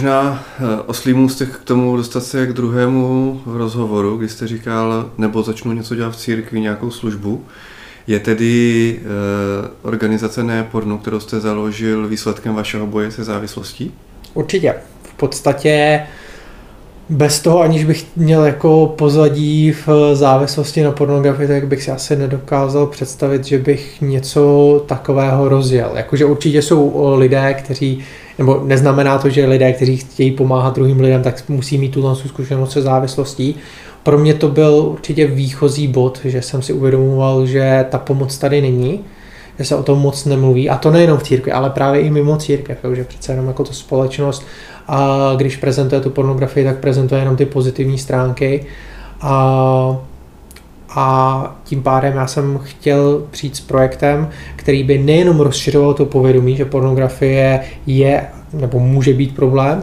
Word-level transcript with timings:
možná 0.00 0.44
eh, 0.58 0.82
oslý 0.86 1.14
můstek 1.14 1.48
k 1.48 1.64
tomu 1.64 1.96
dostat 1.96 2.24
se 2.24 2.46
k 2.46 2.52
druhému 2.52 3.40
rozhovoru, 3.46 4.16
kdy 4.16 4.28
jste 4.28 4.46
říkal, 4.46 5.10
nebo 5.18 5.42
začnu 5.42 5.72
něco 5.72 5.94
dělat 5.94 6.10
v 6.10 6.16
církvi, 6.16 6.60
nějakou 6.60 6.90
službu. 6.90 7.44
Je 8.06 8.20
tedy 8.20 8.96
e, 8.98 9.68
organizace 9.82 10.42
Ne 10.42 10.68
porno, 10.72 10.98
kterou 10.98 11.20
jste 11.20 11.40
založil 11.40 12.08
výsledkem 12.08 12.54
vašeho 12.54 12.86
boje 12.86 13.10
se 13.10 13.24
závislostí? 13.24 13.94
Určitě. 14.34 14.74
V 15.02 15.14
podstatě 15.14 16.02
bez 17.08 17.40
toho, 17.40 17.60
aniž 17.60 17.84
bych 17.84 18.06
měl 18.16 18.44
jako 18.44 18.94
pozadí 18.98 19.72
v 19.86 20.14
závislosti 20.14 20.82
na 20.82 20.92
pornografii, 20.92 21.48
tak 21.48 21.66
bych 21.66 21.82
si 21.82 21.90
asi 21.90 22.16
nedokázal 22.16 22.86
představit, 22.86 23.44
že 23.44 23.58
bych 23.58 24.00
něco 24.00 24.84
takového 24.86 25.48
rozjel. 25.48 25.90
Jakože 25.94 26.24
určitě 26.24 26.62
jsou 26.62 27.14
lidé, 27.16 27.54
kteří, 27.54 28.04
nebo 28.40 28.60
neznamená 28.64 29.18
to, 29.18 29.30
že 29.30 29.46
lidé, 29.46 29.72
kteří 29.72 29.96
chtějí 29.96 30.30
pomáhat 30.30 30.74
druhým 30.74 31.00
lidem, 31.00 31.22
tak 31.22 31.48
musí 31.48 31.78
mít 31.78 31.88
tu 31.88 32.14
zkušenost 32.14 32.72
se 32.72 32.82
závislostí. 32.82 33.54
Pro 34.02 34.18
mě 34.18 34.34
to 34.34 34.48
byl 34.48 34.74
určitě 34.92 35.26
výchozí 35.26 35.88
bod, 35.88 36.20
že 36.24 36.42
jsem 36.42 36.62
si 36.62 36.72
uvědomoval, 36.72 37.46
že 37.46 37.86
ta 37.90 37.98
pomoc 37.98 38.38
tady 38.38 38.60
není, 38.60 39.00
že 39.58 39.64
se 39.64 39.76
o 39.76 39.82
tom 39.82 39.98
moc 39.98 40.24
nemluví. 40.24 40.70
A 40.70 40.76
to 40.76 40.90
nejenom 40.90 41.18
v 41.18 41.22
církvi, 41.22 41.52
ale 41.52 41.70
právě 41.70 42.00
i 42.00 42.10
mimo 42.10 42.36
církev, 42.36 42.78
že 42.94 43.04
přece 43.04 43.32
jenom 43.32 43.46
jako 43.46 43.64
to 43.64 43.72
společnost 43.72 44.46
a 44.88 45.32
když 45.36 45.56
prezentuje 45.56 46.00
tu 46.00 46.10
pornografii, 46.10 46.64
tak 46.64 46.78
prezentuje 46.78 47.20
jenom 47.20 47.36
ty 47.36 47.46
pozitivní 47.46 47.98
stránky 47.98 48.66
a, 49.20 49.96
a 50.94 51.56
tím 51.64 51.82
pádem 51.82 52.16
já 52.16 52.26
jsem 52.26 52.58
chtěl 52.62 53.26
přijít 53.30 53.56
s 53.56 53.60
projektem, 53.60 54.28
který 54.56 54.84
by 54.84 54.98
nejenom 54.98 55.40
rozšiřoval 55.40 55.94
to 55.94 56.06
povědomí, 56.06 56.56
že 56.56 56.64
pornografie 56.64 57.60
je 57.86 58.26
nebo 58.52 58.78
může 58.78 59.14
být 59.14 59.36
problém, 59.36 59.82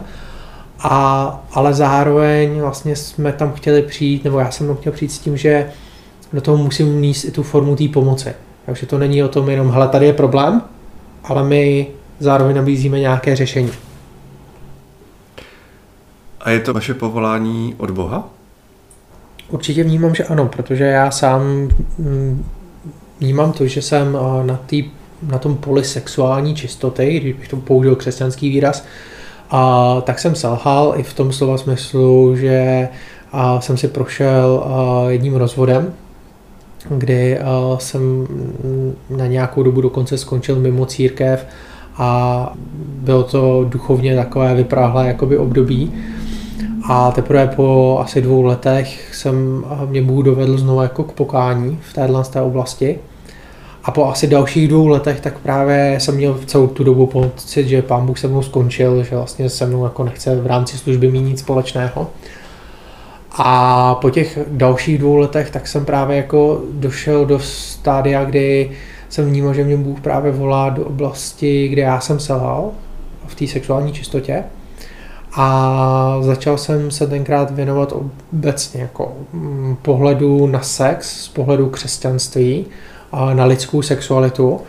a, 0.80 1.45
ale 1.53 1.73
zároveň 1.73 2.61
vlastně 2.61 2.95
jsme 2.95 3.33
tam 3.33 3.53
chtěli 3.53 3.81
přijít, 3.81 4.23
nebo 4.23 4.39
já 4.39 4.52
jsem 4.52 4.67
tam 4.67 4.75
chtěl 4.75 4.91
přijít 4.91 5.11
s 5.11 5.19
tím, 5.19 5.38
že 5.38 5.69
do 6.33 6.41
toho 6.41 6.58
musím 6.58 6.95
mít 6.95 7.25
i 7.25 7.31
tu 7.31 7.44
formu 7.44 7.75
té 7.75 7.88
pomoci. 7.88 8.33
Takže 8.66 8.86
to 8.86 8.97
není 8.97 9.23
o 9.23 9.27
tom 9.27 9.49
jenom, 9.49 9.71
hele, 9.71 9.88
tady 9.88 10.05
je 10.05 10.14
problém, 10.14 10.61
ale 11.23 11.44
my 11.44 11.88
zároveň 12.19 12.55
nabízíme 12.55 12.99
nějaké 12.99 13.36
řešení. 13.36 13.71
A 16.42 16.49
je 16.49 16.59
to 16.59 16.73
vaše 16.73 16.94
povolání 16.94 17.75
od 17.77 17.92
Boha? 17.92 18.36
Určitě 19.49 19.83
vnímám, 19.83 20.15
že 20.15 20.23
ano, 20.23 20.47
protože 20.47 20.83
já 20.83 21.11
sám 21.11 21.69
mm, 21.97 22.45
vnímám 23.19 23.51
to, 23.51 23.67
že 23.67 23.81
jsem 23.81 24.17
na, 24.45 24.59
tý, 24.65 24.83
na 25.23 25.37
tom 25.37 25.57
poli 25.57 25.83
sexuální 25.83 26.55
čistoty, 26.55 27.19
když 27.19 27.33
bych 27.33 27.47
to 27.47 27.57
použil 27.57 27.95
křesťanský 27.95 28.49
výraz, 28.49 28.85
a 29.49 30.01
tak 30.01 30.19
jsem 30.19 30.35
selhal 30.35 30.93
i 30.97 31.03
v 31.03 31.13
tom 31.13 31.31
slova 31.31 31.57
smyslu, 31.57 32.35
že 32.35 32.87
a 33.31 33.61
jsem 33.61 33.77
si 33.77 33.87
prošel 33.87 34.63
jedním 35.07 35.35
rozvodem, 35.35 35.93
kdy 36.89 37.39
jsem 37.77 38.27
na 39.09 39.27
nějakou 39.27 39.63
dobu 39.63 39.81
dokonce 39.81 40.17
skončil 40.17 40.55
mimo 40.55 40.85
církev 40.85 41.45
a 41.97 42.53
bylo 42.77 43.23
to 43.23 43.65
duchovně 43.69 44.15
takové 44.15 44.55
vypráhlé 44.55 45.07
jakoby 45.07 45.37
období. 45.37 45.93
A 46.89 47.11
teprve 47.11 47.47
po 47.47 47.97
asi 48.02 48.21
dvou 48.21 48.41
letech 48.41 49.16
jsem 49.16 49.66
mě 49.85 50.02
Bůh 50.02 50.25
dovedl 50.25 50.57
znovu 50.57 50.81
jako 50.81 51.03
k 51.03 51.11
pokání 51.11 51.80
v 51.89 51.93
téhle 51.93 52.23
té 52.23 52.41
oblasti. 52.41 52.99
A 53.83 53.92
po 53.92 54.05
asi 54.05 54.27
dalších 54.27 54.67
dvou 54.67 54.87
letech 54.87 55.21
tak 55.21 55.39
právě 55.39 55.95
jsem 55.99 56.15
měl 56.15 56.39
celou 56.45 56.67
tu 56.67 56.83
dobu 56.83 57.08
pocit, 57.08 57.67
že 57.67 57.81
pán 57.81 58.05
Bůh 58.05 58.20
se 58.20 58.27
mnou 58.27 58.42
skončil, 58.42 59.03
že 59.03 59.15
vlastně 59.15 59.49
se 59.49 59.65
mnou 59.65 59.83
jako 59.83 60.03
nechce 60.03 60.36
v 60.36 60.48
rámci 60.48 60.77
služby 60.77 61.11
mít 61.11 61.21
nic 61.21 61.39
společného. 61.39 62.09
A 63.31 63.95
po 63.95 64.09
těch 64.09 64.39
dalších 64.48 64.98
dvou 64.98 65.17
letech 65.17 65.52
tak 65.52 65.67
jsem 65.67 65.86
právě 65.86 66.17
jako 66.17 66.61
došel 66.71 67.25
do 67.25 67.39
stádia, 67.39 68.23
kdy 68.23 68.71
jsem 69.09 69.25
vnímal, 69.25 69.54
že 69.54 69.64
mě 69.64 69.77
Bůh 69.77 69.99
právě 69.99 70.31
volá 70.31 70.69
do 70.69 70.86
oblasti, 70.86 71.67
kde 71.67 71.81
já 71.81 71.99
jsem 71.99 72.19
selhal 72.19 72.71
v 73.27 73.36
té 73.36 73.48
sexuální 73.48 73.93
čistotě. 73.93 74.43
A 75.39 76.17
začal 76.21 76.58
jsem 76.58 76.92
se 76.92 77.08
tenkrát 77.08 77.52
věnovat 77.52 77.93
obecně 78.31 78.81
jako 78.81 79.11
mm, 79.33 79.77
pohledu 79.81 80.48
na 80.48 80.61
sex, 80.61 81.21
z 81.23 81.27
pohledu 81.27 81.70
křesťanství, 81.70 82.65
na 83.33 83.45
lidskou 83.45 83.81
sexualitu. 83.81 84.59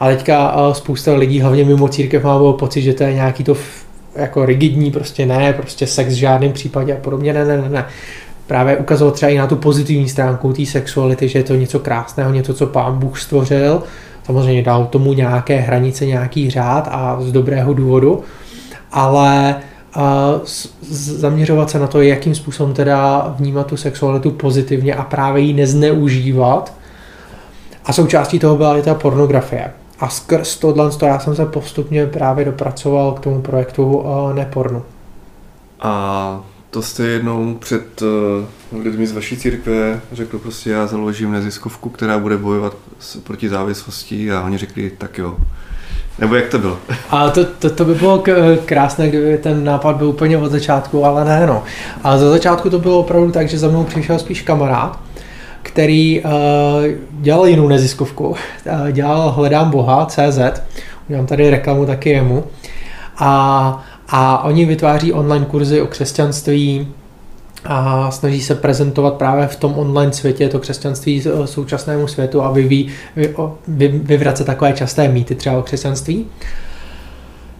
A 0.00 0.06
teďka 0.06 0.54
spousta 0.72 1.14
lidí, 1.14 1.40
hlavně 1.40 1.64
mimo 1.64 1.88
církev, 1.88 2.24
má 2.24 2.52
pocit, 2.52 2.82
že 2.82 2.94
to 2.94 3.04
je 3.04 3.14
nějaký 3.14 3.44
to 3.44 3.56
jako 4.14 4.46
rigidní, 4.46 4.90
prostě 4.90 5.26
ne, 5.26 5.52
prostě 5.52 5.86
sex 5.86 6.14
v 6.14 6.16
žádném 6.16 6.52
případě 6.52 6.96
a 6.96 7.00
podobně, 7.00 7.32
ne, 7.32 7.44
ne, 7.44 7.56
ne, 7.56 7.68
ne. 7.68 7.86
Právě 8.46 8.76
ukazovat 8.76 9.14
třeba 9.14 9.32
i 9.32 9.38
na 9.38 9.46
tu 9.46 9.56
pozitivní 9.56 10.08
stránku 10.08 10.52
té 10.52 10.66
sexuality, 10.66 11.28
že 11.28 11.38
je 11.38 11.42
to 11.42 11.54
něco 11.54 11.78
krásného, 11.78 12.32
něco, 12.32 12.54
co 12.54 12.66
pán 12.66 12.98
Bůh 12.98 13.20
stvořil, 13.20 13.82
samozřejmě 14.24 14.62
dal 14.62 14.86
tomu 14.86 15.12
nějaké 15.12 15.56
hranice, 15.56 16.06
nějaký 16.06 16.50
řád 16.50 16.88
a 16.90 17.16
z 17.20 17.32
dobrého 17.32 17.74
důvodu, 17.74 18.22
ale 18.92 19.56
zaměřovat 20.90 21.70
se 21.70 21.78
na 21.78 21.86
to, 21.86 22.02
jakým 22.02 22.34
způsobem 22.34 22.74
teda 22.74 23.34
vnímat 23.38 23.66
tu 23.66 23.76
sexualitu 23.76 24.30
pozitivně 24.30 24.94
a 24.94 25.02
právě 25.02 25.42
ji 25.42 25.52
nezneužívat. 25.52 26.72
A 27.84 27.92
součástí 27.92 28.38
toho 28.38 28.56
byla 28.56 28.78
i 28.78 28.82
ta 28.82 28.94
pornografie. 28.94 29.72
A 30.00 30.08
skrz 30.08 30.56
tohle 30.56 30.90
já 31.02 31.18
jsem 31.18 31.36
se 31.36 31.46
postupně 31.46 32.06
právě 32.06 32.44
dopracoval 32.44 33.12
k 33.12 33.20
tomu 33.20 33.42
projektu 33.42 33.96
uh, 33.96 34.34
Nepornu. 34.34 34.82
A 35.80 36.44
to 36.70 36.82
jste 36.82 37.02
jednou 37.02 37.54
před 37.54 38.02
uh, 38.02 38.82
lidmi 38.82 39.06
z 39.06 39.12
vaší 39.12 39.36
církve 39.36 40.00
řekl 40.12 40.38
prostě 40.38 40.70
já 40.70 40.86
založím 40.86 41.32
neziskovku, 41.32 41.88
která 41.88 42.18
bude 42.18 42.36
bojovat 42.36 42.76
proti 43.24 43.48
závislosti 43.48 44.32
a 44.32 44.42
oni 44.42 44.58
řekli 44.58 44.90
tak 44.98 45.18
jo. 45.18 45.36
Nebo 46.18 46.34
jak 46.34 46.48
to 46.48 46.58
bylo? 46.58 46.78
A 47.10 47.30
to, 47.30 47.44
to, 47.44 47.70
to 47.70 47.84
by 47.84 47.94
bylo 47.94 48.22
krásné, 48.64 49.08
kdyby 49.08 49.38
ten 49.38 49.64
nápad 49.64 49.96
byl 49.96 50.08
úplně 50.08 50.38
od 50.38 50.52
začátku, 50.52 51.04
ale 51.04 51.24
ne, 51.24 51.46
no. 51.46 51.62
A 52.04 52.18
za 52.18 52.30
začátku 52.30 52.70
to 52.70 52.78
bylo 52.78 52.98
opravdu 52.98 53.32
tak, 53.32 53.48
že 53.48 53.58
za 53.58 53.68
mnou 53.68 53.84
přišel 53.84 54.18
spíš 54.18 54.42
kamarád, 54.42 54.98
který 55.62 56.20
uh, 56.20 56.30
dělal 57.10 57.46
jinou 57.46 57.68
neziskovku, 57.68 58.28
uh, 58.28 58.36
dělal 58.90 59.30
Hledám 59.30 59.70
Boha, 59.70 60.06
CZ, 60.06 60.38
udělám 61.08 61.26
tady 61.26 61.50
reklamu 61.50 61.86
taky 61.86 62.10
jemu, 62.10 62.44
a, 63.18 63.84
a 64.08 64.44
oni 64.44 64.64
vytváří 64.64 65.12
online 65.12 65.46
kurzy 65.46 65.80
o 65.80 65.86
křesťanství, 65.86 66.88
a 67.68 68.10
snaží 68.10 68.40
se 68.40 68.54
prezentovat 68.54 69.14
právě 69.14 69.46
v 69.46 69.56
tom 69.56 69.78
online 69.78 70.12
světě 70.12 70.48
to 70.48 70.58
křesťanství 70.58 71.22
eh, 71.26 71.46
současnému 71.46 72.08
světu 72.08 72.42
a 72.42 72.50
vyví, 72.50 72.88
vy, 73.68 73.88
vy, 73.88 74.18
takové 74.44 74.72
časté 74.72 75.08
mýty 75.08 75.34
třeba 75.34 75.58
o 75.58 75.62
křesťanství. 75.62 76.26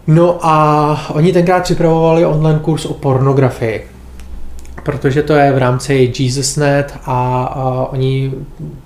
No 0.06 0.38
a 0.46 1.06
oni 1.14 1.32
tenkrát 1.32 1.62
připravovali 1.62 2.26
online 2.26 2.58
kurz 2.58 2.86
o 2.86 2.94
pornografii, 2.94 3.86
protože 4.82 5.22
to 5.22 5.32
je 5.32 5.52
v 5.52 5.58
rámci 5.58 6.12
JesusNet 6.18 6.94
a, 7.04 7.44
a 7.44 7.88
oni 7.92 8.32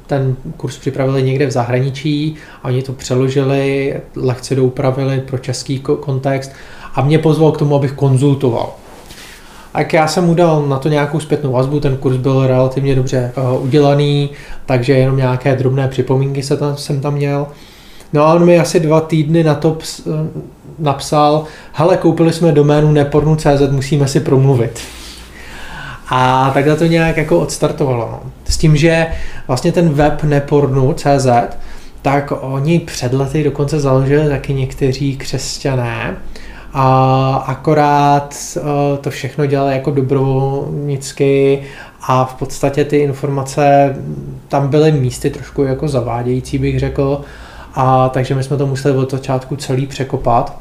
ten 0.07 0.37
kurz 0.57 0.79
připravili 0.79 1.23
někde 1.23 1.47
v 1.47 1.51
zahraničí, 1.51 2.37
a 2.63 2.65
oni 2.65 2.83
to 2.83 2.93
přeložili, 2.93 3.95
lehce 4.17 4.55
doupravili 4.55 5.21
pro 5.21 5.39
český 5.39 5.79
kontext 5.79 6.53
a 6.95 7.03
mě 7.03 7.19
pozval 7.19 7.53
k 7.53 7.59
tomu, 7.59 7.75
abych 7.75 7.93
konzultoval. 7.93 8.73
A 9.75 9.81
já 9.93 10.09
jsem 10.09 10.25
mu 10.25 10.35
dal 10.35 10.67
na 10.67 10.79
to 10.79 10.89
nějakou 10.89 11.21
zpětnou 11.21 11.53
vazbu, 11.53 11.81
ten 11.81 11.97
kurz 11.97 12.17
byl 12.17 12.47
relativně 12.47 12.95
dobře 12.95 13.33
uh, 13.37 13.65
udělaný, 13.65 14.31
takže 14.67 14.93
jenom 14.93 15.17
nějaké 15.17 15.57
drobné 15.57 15.89
připomínky 15.89 16.43
se 16.43 16.57
tam, 16.57 16.77
jsem 16.77 17.01
tam 17.01 17.15
měl. 17.15 17.47
No 18.13 18.25
a 18.25 18.35
on 18.35 18.45
mi 18.45 18.59
asi 18.59 18.81
dva 18.81 19.01
týdny 19.01 19.45
na 19.45 19.55
to 19.55 19.71
ps, 19.71 20.01
uh, 20.01 20.15
napsal, 20.79 21.45
hele, 21.73 21.97
koupili 21.97 22.33
jsme 22.33 22.53
doménu 22.53 22.93
nepornu.cz, 22.93 23.71
musíme 23.71 24.09
si 24.09 24.21
promluvit. 24.21 24.81
A 26.09 26.51
takhle 26.55 26.77
to 26.77 26.87
nějak 26.87 27.17
jako 27.17 27.41
odstartovalo. 27.41 28.09
No. 28.13 28.21
S 28.49 28.57
tím, 28.57 28.77
že 28.77 29.07
vlastně 29.49 29.73
ten 29.73 29.89
web 29.89 30.23
nepornu.cz, 30.23 31.27
tak 32.03 32.33
oni 32.41 32.79
před 32.79 33.13
lety 33.13 33.45
dokonce 33.45 33.81
založili 33.81 34.29
taky 34.29 34.55
někteří 34.55 35.17
křesťané, 35.17 36.17
a 36.73 37.35
akorát 37.47 38.37
eh, 38.57 38.61
to 39.01 39.11
všechno 39.11 39.47
dělali 39.47 39.73
jako 39.73 39.91
dobrovolnicky 39.91 41.63
a 42.03 42.25
v 42.25 42.35
podstatě 42.35 42.85
ty 42.85 42.97
informace 42.97 43.97
tam 44.49 44.69
byly 44.69 44.93
místy 44.93 45.31
trošku 45.31 45.63
jako 45.63 45.89
zavádějící, 45.89 46.59
bych 46.59 46.81
řekl, 46.81 47.21
a 47.75 48.09
takže 48.09 48.35
my 48.35 48.43
jsme 48.43 48.57
to 48.57 48.67
museli 48.67 48.97
od 48.97 49.11
začátku 49.11 49.57
celý 49.57 49.87
překopat. 49.87 50.59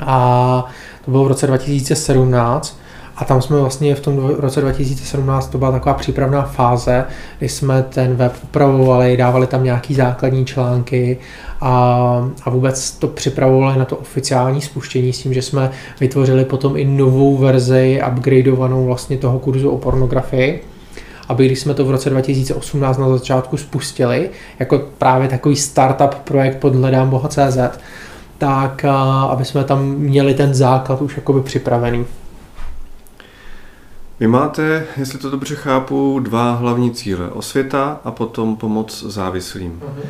A 0.00 0.64
to 1.04 1.10
bylo 1.10 1.24
v 1.24 1.28
roce 1.28 1.46
2017 1.46 2.78
A 3.18 3.24
tam 3.24 3.42
jsme 3.42 3.60
vlastně 3.60 3.94
v 3.94 4.00
tom 4.00 4.26
roce 4.38 4.60
2017, 4.60 5.46
to 5.46 5.58
byla 5.58 5.72
taková 5.72 5.94
přípravná 5.94 6.42
fáze, 6.42 7.04
kdy 7.38 7.48
jsme 7.48 7.82
ten 7.82 8.16
web 8.16 8.32
upravovali, 8.42 9.16
dávali 9.16 9.46
tam 9.46 9.64
nějaký 9.64 9.94
základní 9.94 10.44
články 10.44 11.18
a, 11.60 11.72
a 12.44 12.50
vůbec 12.50 12.90
to 12.90 13.08
připravovali 13.08 13.78
na 13.78 13.84
to 13.84 13.96
oficiální 13.96 14.60
spuštění 14.60 15.12
s 15.12 15.22
tím, 15.22 15.34
že 15.34 15.42
jsme 15.42 15.70
vytvořili 16.00 16.44
potom 16.44 16.76
i 16.76 16.84
novou 16.84 17.36
verzi, 17.36 18.00
upgradeovanou 18.12 18.86
vlastně 18.86 19.16
toho 19.16 19.38
kurzu 19.38 19.70
o 19.70 19.78
pornografii 19.78 20.62
aby 21.28 21.46
když 21.46 21.60
jsme 21.60 21.74
to 21.74 21.84
v 21.84 21.90
roce 21.90 22.10
2018 22.10 22.98
na 22.98 23.08
začátku 23.08 23.56
spustili, 23.56 24.30
jako 24.58 24.78
právě 24.98 25.28
takový 25.28 25.56
startup 25.56 26.14
projekt 26.14 26.56
pod 26.56 26.74
hledám 26.74 27.10
boha.cz, 27.10 27.58
tak 28.38 28.84
aby 29.28 29.44
jsme 29.44 29.64
tam 29.64 29.84
měli 29.86 30.34
ten 30.34 30.54
základ 30.54 31.02
už 31.02 31.16
jakoby 31.16 31.42
připravený. 31.42 32.04
Vy 34.20 34.26
máte, 34.26 34.86
jestli 34.96 35.18
to 35.18 35.30
dobře 35.30 35.54
chápu, 35.54 36.20
dva 36.20 36.54
hlavní 36.54 36.90
cíle. 36.90 37.30
Osvěta 37.30 38.00
a 38.04 38.10
potom 38.10 38.56
pomoc 38.56 39.02
závislým. 39.02 39.80
Uh-huh. 39.80 40.06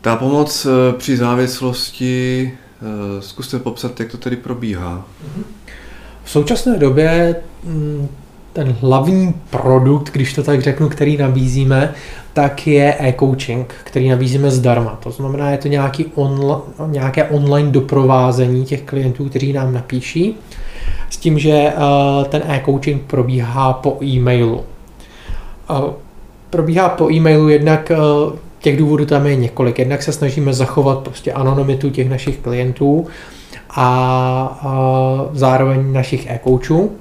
Ta 0.00 0.16
pomoc 0.16 0.66
eh, 0.66 0.96
při 0.98 1.16
závislosti, 1.16 2.52
eh, 2.52 3.22
zkuste 3.22 3.58
popsat, 3.58 4.00
jak 4.00 4.10
to 4.10 4.18
tedy 4.18 4.36
probíhá. 4.36 5.04
Uh-huh. 5.24 5.42
V 6.24 6.30
současné 6.30 6.78
době 6.78 7.36
mm, 7.64 8.08
ten 8.52 8.76
hlavní 8.80 9.34
produkt, 9.50 10.10
když 10.12 10.34
to 10.34 10.42
tak 10.42 10.62
řeknu, 10.62 10.88
který 10.88 11.16
nabízíme, 11.16 11.94
tak 12.32 12.66
je 12.66 12.96
e-coaching, 13.00 13.74
který 13.84 14.08
nabízíme 14.08 14.50
zdarma. 14.50 14.98
To 15.02 15.10
znamená, 15.10 15.50
je 15.50 15.58
to 15.58 15.68
nějaký 15.68 16.06
onla, 16.14 16.62
nějaké 16.86 17.24
online 17.24 17.70
doprovázení 17.70 18.64
těch 18.64 18.82
klientů, 18.82 19.28
kteří 19.28 19.52
nám 19.52 19.74
napíší, 19.74 20.36
s 21.10 21.16
tím, 21.16 21.38
že 21.38 21.72
uh, 21.76 22.24
ten 22.24 22.42
e-coaching 22.48 23.02
probíhá 23.02 23.72
po 23.72 23.96
e-mailu. 24.02 24.64
Uh, 25.70 25.90
probíhá 26.50 26.88
po 26.88 27.12
e-mailu 27.12 27.48
jednak 27.48 27.92
uh, 28.26 28.32
těch 28.60 28.76
důvodů 28.76 29.06
tam 29.06 29.26
je 29.26 29.36
několik. 29.36 29.78
Jednak 29.78 30.02
se 30.02 30.12
snažíme 30.12 30.54
zachovat 30.54 30.98
prostě 30.98 31.32
anonymitu 31.32 31.90
těch 31.90 32.08
našich 32.08 32.38
klientů 32.38 33.06
a, 33.70 35.28
zároveň 35.32 35.92
našich 35.92 36.30
e-coachů 36.30 36.92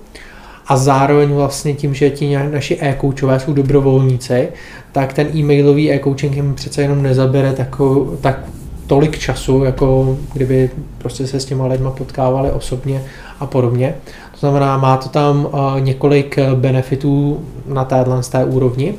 a 0.67 0.77
zároveň 0.77 1.33
vlastně 1.33 1.73
tím, 1.73 1.93
že 1.93 2.09
ti 2.09 2.37
naši 2.51 2.77
e-coachové 2.81 3.39
jsou 3.39 3.53
dobrovolníci, 3.53 4.47
tak 4.91 5.13
ten 5.13 5.27
e-mailový 5.35 5.91
e-coaching 5.91 6.35
jim 6.35 6.55
přece 6.55 6.81
jenom 6.81 7.03
nezabere 7.03 7.53
takovou, 7.53 8.17
tak 8.21 8.39
tolik 8.87 9.19
času, 9.19 9.63
jako 9.63 10.17
kdyby 10.33 10.69
prostě 10.97 11.27
se 11.27 11.39
s 11.39 11.45
těma 11.45 11.67
lidma 11.67 11.91
potkávali 11.91 12.51
osobně 12.51 13.03
a 13.39 13.45
podobně. 13.45 13.95
To 14.31 14.37
znamená, 14.39 14.77
má 14.77 14.97
to 14.97 15.09
tam 15.09 15.49
několik 15.79 16.39
benefitů 16.55 17.45
na 17.67 17.85
téhle 17.85 18.21
té 18.31 18.45
úrovni. 18.45 18.93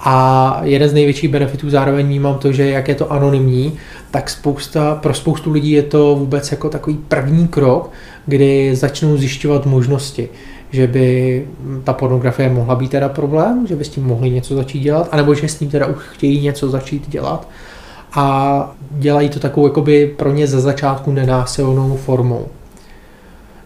A 0.00 0.60
jeden 0.62 0.88
z 0.88 0.94
největších 0.94 1.30
benefitů 1.30 1.70
zároveň 1.70 2.06
vnímám 2.06 2.38
to, 2.38 2.52
že 2.52 2.70
jak 2.70 2.88
je 2.88 2.94
to 2.94 3.12
anonymní, 3.12 3.72
tak 4.10 4.30
spousta, 4.30 4.94
pro 4.94 5.14
spoustu 5.14 5.52
lidí 5.52 5.70
je 5.70 5.82
to 5.82 6.16
vůbec 6.16 6.50
jako 6.50 6.70
takový 6.70 6.96
první 7.08 7.48
krok, 7.48 7.90
kdy 8.26 8.76
začnou 8.76 9.16
zjišťovat 9.16 9.66
možnosti 9.66 10.28
že 10.74 10.86
by 10.86 11.46
ta 11.84 11.92
pornografie 11.92 12.48
mohla 12.48 12.74
být 12.74 12.90
teda 12.90 13.08
problém, 13.08 13.66
že 13.66 13.76
by 13.76 13.84
s 13.84 13.88
tím 13.88 14.04
mohli 14.04 14.30
něco 14.30 14.54
začít 14.54 14.78
dělat, 14.78 15.08
anebo 15.12 15.34
že 15.34 15.48
s 15.48 15.54
tím 15.54 15.70
teda 15.70 15.86
už 15.86 15.96
chtějí 15.96 16.40
něco 16.40 16.70
začít 16.70 17.10
dělat 17.10 17.48
a 18.12 18.74
dělají 18.90 19.28
to 19.28 19.40
takovou 19.40 19.66
jakoby 19.66 20.14
pro 20.16 20.32
ně 20.32 20.46
ze 20.46 20.60
začátku 20.60 21.12
nenásilnou 21.12 21.96
formou. 21.96 22.46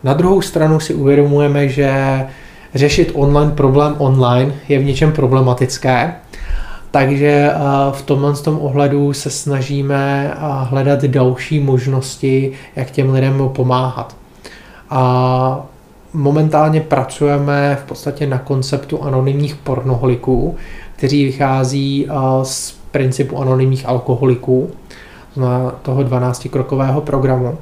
Na 0.04 0.14
druhou 0.14 0.42
stranu 0.42 0.80
si 0.80 0.94
uvědomujeme, 0.94 1.68
že 1.68 1.92
řešit 2.74 3.10
online 3.14 3.52
problém 3.52 3.94
online 3.98 4.52
je 4.68 4.78
v 4.78 4.84
něčem 4.84 5.12
problematické, 5.12 6.14
takže 6.90 7.50
eh, 7.52 7.58
v 7.92 8.02
tomhle 8.02 8.34
tom 8.34 8.58
ohledu 8.60 9.12
se 9.12 9.30
snažíme 9.30 10.32
eh, 10.32 10.36
hledat 10.40 11.04
další 11.04 11.60
možnosti, 11.60 12.52
jak 12.76 12.90
těm 12.90 13.10
lidem 13.12 13.50
pomáhat. 13.52 14.16
A 14.90 15.66
momentálně 16.12 16.80
pracujeme 16.80 17.78
v 17.82 17.84
podstatě 17.84 18.26
na 18.26 18.38
konceptu 18.38 19.02
anonymních 19.02 19.56
pornoholiků, 19.56 20.56
kteří 20.96 21.24
vychází 21.24 22.06
eh, 22.08 22.14
z 22.42 22.78
principu 22.90 23.38
anonymních 23.38 23.88
alkoholiků, 23.88 24.70
na 25.36 25.70
toho 25.82 26.02
12-krokového 26.02 27.00
programu. 27.00 27.58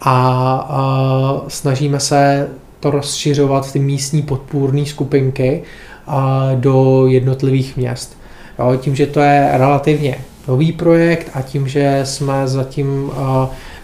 A, 0.00 1.44
snažíme 1.48 2.00
se 2.00 2.48
to 2.80 2.90
rozšiřovat 2.90 3.72
ty 3.72 3.78
místní 3.78 4.22
podpůrné 4.22 4.86
skupinky 4.86 5.62
do 6.54 7.06
jednotlivých 7.06 7.76
měst. 7.76 8.18
Jo, 8.58 8.76
tím, 8.76 8.96
že 8.96 9.06
to 9.06 9.20
je 9.20 9.50
relativně 9.52 10.18
nový 10.48 10.72
projekt 10.72 11.30
a 11.34 11.42
tím, 11.42 11.68
že 11.68 12.00
jsme 12.04 12.48
zatím 12.48 13.10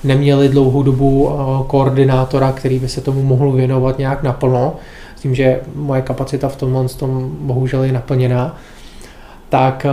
neměli 0.05 0.49
dlouhou 0.49 0.83
dobu 0.83 1.31
koordinátora, 1.67 2.53
který 2.53 2.79
by 2.79 2.89
se 2.89 3.01
tomu 3.01 3.23
mohl 3.23 3.53
věnovat 3.53 3.99
nějak 3.99 4.23
naplno, 4.23 4.77
tím, 5.21 5.35
že 5.35 5.61
moje 5.75 6.03
kapacita 6.03 6.49
v 6.49 6.57
tomhle 6.57 6.89
tom 6.89 7.37
bohužel 7.41 7.85
je 7.85 7.93
naplněná, 7.93 8.57
tak 9.55 9.87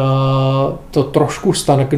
to 0.91 1.03
trošku 1.03 1.53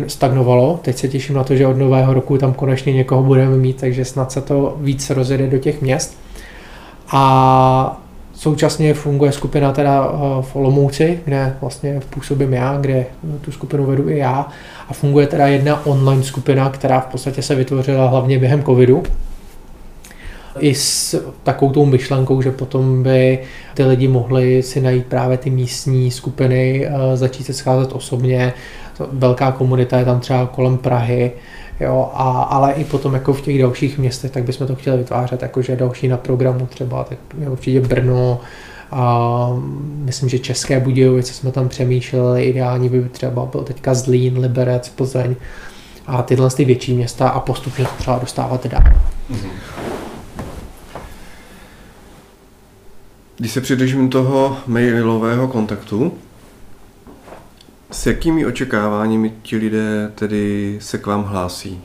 stagnovalo. 0.08 0.80
Teď 0.82 0.98
se 0.98 1.08
těším 1.08 1.36
na 1.36 1.44
to, 1.44 1.56
že 1.56 1.68
od 1.68 1.78
nového 1.78 2.14
roku 2.14 2.38
tam 2.38 2.54
konečně 2.54 2.94
někoho 2.94 3.24
budeme 3.24 3.58
mít, 3.58 3.80
takže 3.80 4.06
snad 4.06 4.32
se 4.32 4.42
to 4.42 4.78
víc 4.80 5.10
rozjede 5.10 5.48
do 5.48 5.58
těch 5.58 5.82
měst. 5.82 6.18
A 7.12 8.02
Současně 8.34 8.94
funguje 8.94 9.32
skupina 9.32 9.72
teda 9.72 10.12
eh, 10.14 10.18
v 10.42 10.56
Olomouci, 10.56 11.20
kde 11.26 11.56
vlastně 11.62 12.02
působím 12.10 12.54
já, 12.54 12.78
kde 12.78 13.06
tu 13.42 13.52
skupinu 13.52 13.86
vedu 13.86 14.10
i 14.10 14.18
já. 14.18 14.48
A 14.90 14.94
funguje 14.94 15.28
teda 15.28 15.48
jedna 15.48 15.86
online 15.86 16.24
skupina, 16.24 16.70
která 16.70 17.00
v 17.00 17.06
podstatě 17.06 17.42
se 17.42 17.56
vytvořila 17.56 18.08
hlavně 18.08 18.40
během 18.40 18.64
covidu. 18.64 19.04
I 20.60 20.76
s 20.76 21.24
takovou 21.44 21.72
tou 21.72 21.86
myšlenkou, 21.86 22.42
že 22.42 22.52
potom 22.52 23.04
by 23.04 23.40
ty 23.74 23.84
lidi 23.84 24.08
mohli 24.08 24.64
si 24.64 24.82
najít 24.82 25.06
právě 25.06 25.38
ty 25.38 25.50
místní 25.50 26.12
skupiny, 26.12 26.88
eh, 26.88 27.18
začít 27.18 27.44
se 27.44 27.54
scházet 27.54 27.94
osobně. 27.94 28.54
Velká 29.12 29.52
komunita 29.52 30.00
je 30.00 30.06
tam 30.06 30.20
třeba 30.20 30.46
kolem 30.46 30.78
Prahy, 30.78 31.32
Jo, 31.80 32.10
a, 32.14 32.42
ale 32.42 32.74
i 32.74 32.84
potom 32.84 33.14
jako 33.14 33.34
v 33.34 33.42
těch 33.42 33.60
dalších 33.60 33.98
městech, 33.98 34.32
tak 34.32 34.44
bychom 34.44 34.68
to 34.68 34.76
chtěli 34.76 34.98
vytvářet, 34.98 35.42
jakože 35.42 35.76
další 35.76 36.08
na 36.08 36.18
programu 36.18 36.66
třeba, 36.66 37.04
tak 37.04 37.18
určitě 37.48 37.82
Brno, 37.82 38.40
a 38.92 39.50
myslím, 39.96 40.30
že 40.30 40.40
České 40.40 40.80
Budějovice 40.80 41.34
jsme 41.34 41.52
tam 41.52 41.70
přemýšleli, 41.70 42.44
ideální 42.44 42.90
by 42.90 43.10
třeba 43.10 43.46
byl 43.46 43.62
teďka 43.62 43.94
Zlín, 43.94 44.38
Liberec, 44.38 44.90
Plzeň 44.90 45.36
a 46.08 46.24
tyhle 46.24 46.50
ty 46.50 46.66
větší 46.66 46.94
města 46.94 47.30
a 47.30 47.40
postupně 47.40 47.86
to 47.86 47.92
třeba 47.98 48.20
dostávat 48.20 48.68
dál. 48.68 48.84
Mhm. 49.30 49.50
Když 53.38 53.52
se 53.52 53.62
přidržím 53.62 54.10
toho 54.10 54.58
mailového 54.68 55.48
kontaktu, 55.48 56.14
s 57.92 58.06
jakými 58.06 58.46
očekáváními 58.46 59.34
ti 59.42 59.58
lidé 59.58 60.12
tedy 60.16 60.78
se 60.82 60.98
k 60.98 61.06
vám 61.06 61.24
hlásí? 61.24 61.82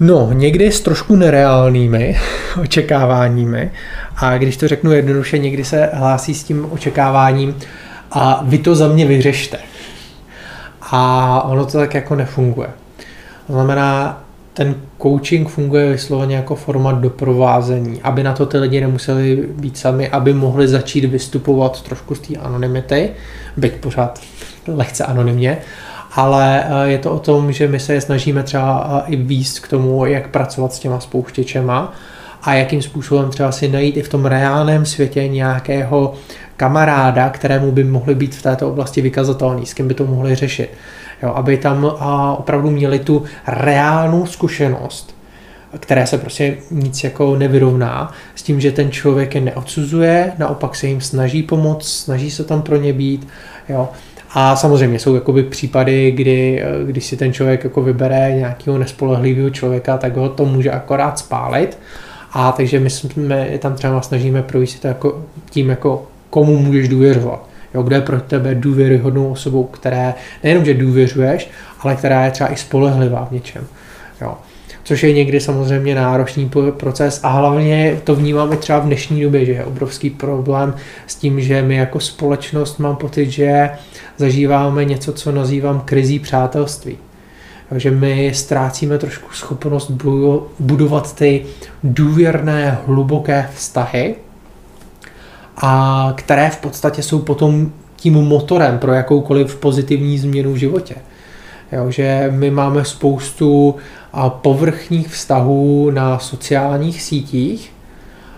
No, 0.00 0.32
někdy 0.32 0.72
s 0.72 0.80
trošku 0.80 1.16
nereálnými 1.16 2.18
očekáváními 2.62 3.72
a 4.16 4.38
když 4.38 4.56
to 4.56 4.68
řeknu 4.68 4.92
jednoduše, 4.92 5.38
někdy 5.38 5.64
se 5.64 5.90
hlásí 5.92 6.34
s 6.34 6.44
tím 6.44 6.66
očekáváním 6.70 7.56
a 8.10 8.42
vy 8.44 8.58
to 8.58 8.74
za 8.74 8.88
mě 8.88 9.06
vyřešte. 9.06 9.58
A 10.80 11.42
ono 11.42 11.66
to 11.66 11.78
tak 11.78 11.94
jako 11.94 12.14
nefunguje. 12.14 12.68
To 13.46 13.52
znamená, 13.52 14.22
ten 14.60 14.74
coaching 15.02 15.48
funguje 15.48 15.92
vysloveně 15.92 16.36
jako 16.36 16.54
forma 16.54 16.92
doprovázení, 16.92 18.00
aby 18.02 18.22
na 18.22 18.32
to 18.32 18.46
ty 18.46 18.58
lidi 18.58 18.80
nemuseli 18.80 19.48
být 19.54 19.78
sami, 19.78 20.08
aby 20.08 20.32
mohli 20.32 20.68
začít 20.68 21.04
vystupovat 21.04 21.82
trošku 21.82 22.14
z 22.14 22.20
té 22.20 22.36
anonymity, 22.36 23.10
byť 23.56 23.72
pořád 23.72 24.20
lehce 24.68 25.04
anonymně, 25.04 25.58
ale 26.12 26.64
eh, 26.64 26.88
je 26.90 26.98
to 26.98 27.12
o 27.12 27.18
tom, 27.18 27.52
že 27.52 27.68
my 27.68 27.80
se 27.80 27.94
je 27.94 28.00
snažíme 28.00 28.42
třeba 28.42 29.02
eh, 29.06 29.12
i 29.12 29.16
výst 29.16 29.58
k 29.58 29.68
tomu, 29.68 30.06
jak 30.06 30.28
pracovat 30.28 30.72
s 30.72 30.78
těma 30.78 31.00
spouštěčema 31.00 31.92
a 32.42 32.54
jakým 32.54 32.82
způsobem 32.82 33.30
třeba 33.30 33.52
si 33.52 33.68
najít 33.68 33.96
i 33.96 34.02
v 34.02 34.08
tom 34.08 34.24
reálném 34.24 34.86
světě 34.86 35.28
nějakého 35.28 36.14
kamaráda, 36.56 37.30
kterému 37.30 37.72
by 37.72 37.84
mohli 37.84 38.14
být 38.14 38.34
v 38.34 38.42
této 38.42 38.68
oblasti 38.68 39.00
vykazatelný, 39.00 39.66
s 39.66 39.74
kým 39.74 39.88
by 39.88 39.94
to 39.94 40.06
mohli 40.06 40.34
řešit. 40.34 40.70
Jo, 41.22 41.32
aby 41.34 41.56
tam 41.56 41.92
opravdu 42.36 42.70
měli 42.70 42.98
tu 42.98 43.24
reálnou 43.46 44.26
zkušenost, 44.26 45.14
které 45.78 46.06
se 46.06 46.18
prostě 46.18 46.56
nic 46.70 47.04
jako 47.04 47.36
nevyrovná, 47.36 48.12
s 48.34 48.42
tím, 48.42 48.60
že 48.60 48.72
ten 48.72 48.90
člověk 48.90 49.34
je 49.34 49.40
neodsuzuje, 49.40 50.32
naopak 50.38 50.76
se 50.76 50.86
jim 50.86 51.00
snaží 51.00 51.42
pomoct, 51.42 51.88
snaží 51.88 52.30
se 52.30 52.44
tam 52.44 52.62
pro 52.62 52.76
ně 52.76 52.92
být, 52.92 53.28
jo. 53.68 53.88
A 54.34 54.56
samozřejmě 54.56 54.98
jsou 54.98 55.14
jakoby 55.14 55.42
případy, 55.42 56.10
kdy 56.10 56.64
když 56.86 57.04
si 57.04 57.16
ten 57.16 57.32
člověk 57.32 57.64
jako 57.64 57.82
vybere 57.82 58.32
nějakého 58.32 58.78
nespolehlivého 58.78 59.50
člověka, 59.50 59.98
tak 59.98 60.16
ho 60.16 60.28
to 60.28 60.44
může 60.44 60.70
akorát 60.70 61.18
spálit, 61.18 61.78
A 62.32 62.52
takže 62.52 62.80
my 62.80 62.90
jsme 62.90 63.48
tam 63.58 63.74
třeba 63.74 64.02
snažíme 64.02 64.42
projít 64.42 64.80
to 64.80 64.88
jako 64.88 65.24
tím, 65.50 65.70
jako 65.70 66.06
komu 66.30 66.58
můžeš 66.58 66.88
důvěřovat. 66.88 67.49
Jo, 67.74 67.82
kdo 67.82 67.96
je 67.96 68.02
pro 68.02 68.20
tebe 68.20 68.54
důvěryhodnou 68.54 69.30
osobou, 69.30 69.64
které 69.64 70.14
nejenom, 70.44 70.64
že 70.64 70.74
důvěřuješ, 70.74 71.50
ale 71.80 71.96
která 71.96 72.24
je 72.24 72.30
třeba 72.30 72.52
i 72.52 72.56
spolehlivá 72.56 73.24
v 73.24 73.32
něčem. 73.32 73.66
Jo. 74.20 74.34
Což 74.84 75.02
je 75.02 75.12
někdy 75.12 75.40
samozřejmě 75.40 75.94
náročný 75.94 76.50
proces 76.76 77.20
a 77.22 77.28
hlavně 77.28 78.00
to 78.04 78.14
vnímáme 78.14 78.56
třeba 78.56 78.78
v 78.78 78.84
dnešní 78.84 79.22
době, 79.22 79.44
že 79.44 79.52
je 79.52 79.64
obrovský 79.64 80.10
problém 80.10 80.74
s 81.06 81.14
tím, 81.14 81.40
že 81.40 81.62
my 81.62 81.76
jako 81.76 82.00
společnost 82.00 82.78
mám 82.78 82.96
pocit, 82.96 83.30
že 83.30 83.70
zažíváme 84.16 84.84
něco, 84.84 85.12
co 85.12 85.32
nazývám 85.32 85.80
krizí 85.80 86.18
přátelství. 86.18 86.98
Takže 87.68 87.90
my 87.90 88.32
ztrácíme 88.34 88.98
trošku 88.98 89.32
schopnost 89.32 89.90
budovat 90.58 91.14
ty 91.14 91.42
důvěrné, 91.84 92.78
hluboké 92.86 93.48
vztahy, 93.54 94.14
a 95.60 96.12
které 96.16 96.50
v 96.50 96.56
podstatě 96.56 97.02
jsou 97.02 97.18
potom 97.18 97.72
tím 97.96 98.14
motorem 98.14 98.78
pro 98.78 98.92
jakoukoliv 98.92 99.56
pozitivní 99.56 100.18
změnu 100.18 100.52
v 100.52 100.56
životě. 100.56 100.94
Jo, 101.72 101.90
že 101.90 102.28
my 102.30 102.50
máme 102.50 102.84
spoustu 102.84 103.74
povrchních 104.28 105.08
vztahů 105.08 105.90
na 105.90 106.18
sociálních 106.18 107.02
sítích 107.02 107.72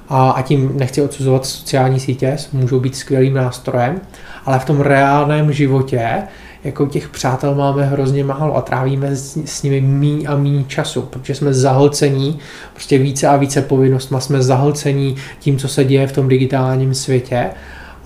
a, 0.08 0.30
a 0.30 0.42
tím 0.42 0.72
nechci 0.78 1.02
odsuzovat 1.02 1.46
sociální 1.46 2.00
sítě, 2.00 2.36
můžou 2.52 2.80
být 2.80 2.96
skvělým 2.96 3.34
nástrojem, 3.34 4.00
ale 4.44 4.58
v 4.58 4.64
tom 4.64 4.80
reálném 4.80 5.52
životě 5.52 6.22
jako 6.64 6.86
těch 6.86 7.08
přátel 7.08 7.54
máme 7.54 7.84
hrozně 7.84 8.24
málo 8.24 8.56
a 8.56 8.62
trávíme 8.62 9.16
s, 9.16 9.36
s 9.44 9.62
nimi 9.62 9.80
míň 9.80 10.26
a 10.28 10.36
míň 10.36 10.64
času, 10.66 11.02
protože 11.02 11.34
jsme 11.34 11.54
zahlcení 11.54 12.38
prostě 12.72 12.98
více 12.98 13.28
a 13.28 13.36
více 13.36 13.62
povinnostma, 13.62 14.20
jsme 14.20 14.42
zahlcení 14.42 15.16
tím, 15.40 15.58
co 15.58 15.68
se 15.68 15.84
děje 15.84 16.06
v 16.06 16.12
tom 16.12 16.28
digitálním 16.28 16.94
světě 16.94 17.50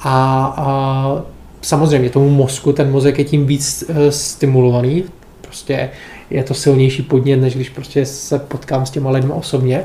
a, 0.01 0.55
a 0.57 1.23
samozřejmě 1.63 2.11
tomu 2.11 2.31
mozku, 2.31 2.73
ten 2.73 2.91
mozek 2.91 3.19
je 3.19 3.25
tím 3.25 3.47
víc 3.47 3.85
uh, 3.89 3.97
stimulovaný, 4.09 5.05
prostě 5.41 5.91
je 6.31 6.45
to 6.45 6.55
silnější 6.55 7.03
podnět, 7.03 7.37
než 7.37 7.55
když 7.55 7.69
prostě 7.69 8.07
se 8.07 8.39
potkám 8.39 8.87
s 8.87 8.91
těma 8.91 9.11
lidmi 9.11 9.33
osobně, 9.33 9.85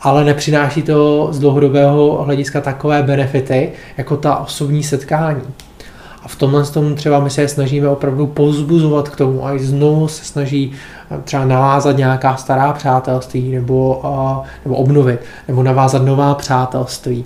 ale 0.00 0.24
nepřináší 0.24 0.82
to 0.82 1.28
z 1.30 1.38
dlouhodobého 1.38 2.22
hlediska 2.24 2.60
takové 2.60 3.02
benefity, 3.02 3.72
jako 3.96 4.16
ta 4.16 4.36
osobní 4.36 4.82
setkání. 4.82 5.42
A 6.26 6.28
v 6.28 6.36
tomhle 6.36 6.66
tomu 6.66 6.94
třeba 6.94 7.20
my 7.20 7.30
se 7.30 7.48
snažíme 7.48 7.88
opravdu 7.88 8.26
pozbuzovat 8.26 9.08
k 9.08 9.16
tomu 9.16 9.46
a 9.46 9.58
znovu 9.58 10.08
se 10.08 10.24
snaží 10.24 10.72
eh, 11.10 11.22
třeba 11.24 11.44
navázat 11.44 11.96
nějaká 11.96 12.36
stará 12.36 12.72
přátelství 12.72 13.50
nebo, 13.50 14.00
uh, 14.04 14.46
nebo 14.64 14.76
obnovit, 14.76 15.20
nebo 15.48 15.62
navázat 15.62 16.02
nová 16.02 16.34
přátelství. 16.34 17.24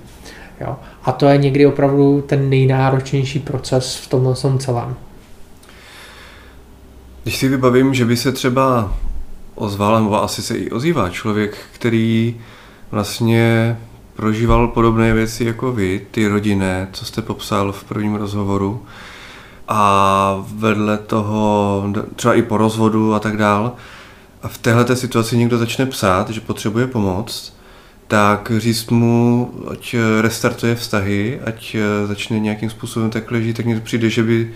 Jo. 0.61 0.77
A 1.05 1.13
to 1.13 1.27
je 1.27 1.39
někdy 1.39 1.67
opravdu 1.67 2.25
ten 2.27 2.51
nejnáročnější 2.51 3.39
proces 3.39 3.97
v 3.97 4.07
tomhle 4.07 4.35
celém. 4.59 4.97
Když 7.23 7.37
si 7.37 7.49
vybavím, 7.49 7.95
že 7.95 8.05
by 8.05 8.17
se 8.17 8.33
třeba 8.33 8.93
ozval, 9.55 10.03
nebo 10.03 10.23
asi 10.23 10.43
se 10.43 10.55
i 10.55 10.71
ozývá 10.71 11.11
člověk, 11.11 11.57
který 11.73 12.37
vlastně 12.91 13.77
prožíval 14.21 14.69
podobné 14.69 15.15
věci 15.15 15.45
jako 15.45 15.73
vy, 15.73 16.07
ty 16.11 16.27
rodinné, 16.27 16.89
co 16.93 17.05
jste 17.05 17.23
popsal 17.23 17.73
v 17.73 17.85
prvním 17.85 18.15
rozhovoru, 18.15 18.83
a 19.69 20.45
vedle 20.55 20.99
toho 20.99 21.85
třeba 22.17 22.35
i 22.35 22.43
po 22.43 22.57
rozvodu 22.57 23.15
a 23.15 23.19
tak 23.19 23.37
dál. 23.37 23.73
A 24.43 24.49
v 24.49 24.59
téhle 24.59 24.97
situaci 24.97 25.37
někdo 25.37 25.59
začne 25.59 25.87
psát, 25.87 26.31
že 26.31 26.41
potřebuje 26.41 26.87
pomoc, 26.87 27.57
tak 28.09 28.53
říct 28.57 28.91
mu, 28.91 29.53
ať 29.71 29.97
restartuje 30.21 30.75
vztahy, 30.75 31.41
ať 31.45 31.77
začne 32.07 32.39
nějakým 32.39 32.71
způsobem 32.71 33.11
takhle 33.11 33.43
žít, 33.43 33.57
tak 33.57 33.67
mně 33.67 33.81
přijde, 33.81 34.11
že, 34.11 34.23
by, 34.23 34.53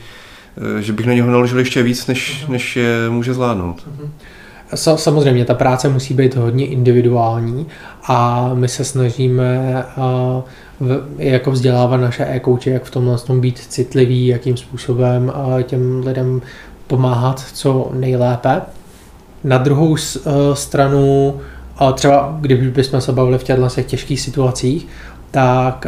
že 0.81 0.93
bych 0.93 1.07
na 1.07 1.13
něho 1.13 1.31
naložil 1.31 1.59
ještě 1.59 1.83
víc, 1.83 2.07
než, 2.07 2.47
než 2.49 2.77
je 2.77 3.11
může 3.11 3.35
zvládnout. 3.35 3.77
Mm-hmm. 3.77 4.09
Samozřejmě, 4.75 5.45
ta 5.45 5.55
práce 5.55 5.89
musí 5.89 6.15
být 6.15 6.37
hodně 6.37 6.67
individuální 6.67 7.67
a 8.07 8.51
my 8.55 8.69
se 8.69 8.85
snažíme 8.85 9.85
jako 11.19 11.51
vzdělávat 11.51 11.97
naše 11.97 12.25
e-kouče, 12.25 12.71
jak 12.71 12.85
v 12.85 12.91
tomhle 12.91 13.19
tom 13.19 13.41
být 13.41 13.59
citlivý, 13.59 14.27
jakým 14.27 14.57
způsobem 14.57 15.33
těm 15.63 16.03
lidem 16.07 16.43
pomáhat 16.87 17.45
co 17.53 17.91
nejlépe. 17.95 18.63
Na 19.45 19.59
druhou 19.59 19.97
stranu, 20.55 21.35
třeba 21.95 22.39
kdybychom 22.41 23.01
se 23.01 23.13
bavili 23.13 23.39
v 23.39 23.45
těchto 23.45 23.83
těžkých 23.83 24.21
situacích, 24.21 24.89
tak 25.31 25.87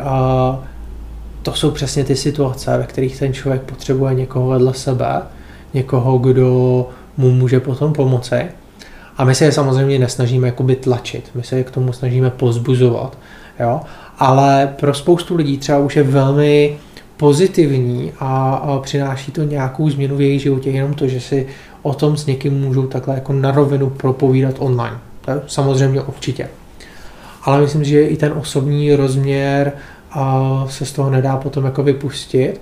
to 1.42 1.52
jsou 1.52 1.70
přesně 1.70 2.04
ty 2.04 2.16
situace, 2.16 2.78
ve 2.78 2.84
kterých 2.84 3.18
ten 3.18 3.32
člověk 3.32 3.62
potřebuje 3.62 4.14
někoho 4.14 4.48
vedle 4.48 4.74
sebe, 4.74 5.22
někoho, 5.74 6.18
kdo 6.18 6.88
mu 7.16 7.30
může 7.30 7.60
potom 7.60 7.92
pomoci. 7.92 8.44
A 9.16 9.24
my 9.24 9.34
se 9.34 9.44
je 9.44 9.52
samozřejmě 9.52 9.98
nesnažíme 9.98 10.46
jakoby 10.48 10.76
tlačit, 10.76 11.30
my 11.34 11.42
se 11.42 11.56
je 11.56 11.64
k 11.64 11.70
tomu 11.70 11.92
snažíme 11.92 12.30
pozbuzovat. 12.30 13.18
Jo? 13.60 13.80
Ale 14.18 14.74
pro 14.80 14.94
spoustu 14.94 15.36
lidí 15.36 15.58
třeba 15.58 15.78
už 15.78 15.96
je 15.96 16.02
velmi 16.02 16.78
pozitivní 17.16 18.12
a, 18.20 18.80
přináší 18.82 19.32
to 19.32 19.42
nějakou 19.42 19.90
změnu 19.90 20.16
v 20.16 20.20
jejich 20.20 20.42
životě, 20.42 20.70
jenom 20.70 20.94
to, 20.94 21.08
že 21.08 21.20
si 21.20 21.46
o 21.82 21.94
tom 21.94 22.16
s 22.16 22.26
někým 22.26 22.60
můžou 22.60 22.86
takhle 22.86 23.14
jako 23.14 23.32
na 23.32 23.50
rovinu 23.50 23.90
propovídat 23.90 24.54
online. 24.58 24.98
To 25.24 25.30
je 25.30 25.40
samozřejmě 25.46 26.00
určitě. 26.00 26.48
Ale 27.42 27.60
myslím, 27.60 27.84
že 27.84 28.02
i 28.02 28.16
ten 28.16 28.32
osobní 28.32 28.94
rozměr 28.94 29.72
se 30.68 30.86
z 30.86 30.92
toho 30.92 31.10
nedá 31.10 31.36
potom 31.36 31.64
jako 31.64 31.82
vypustit. 31.82 32.60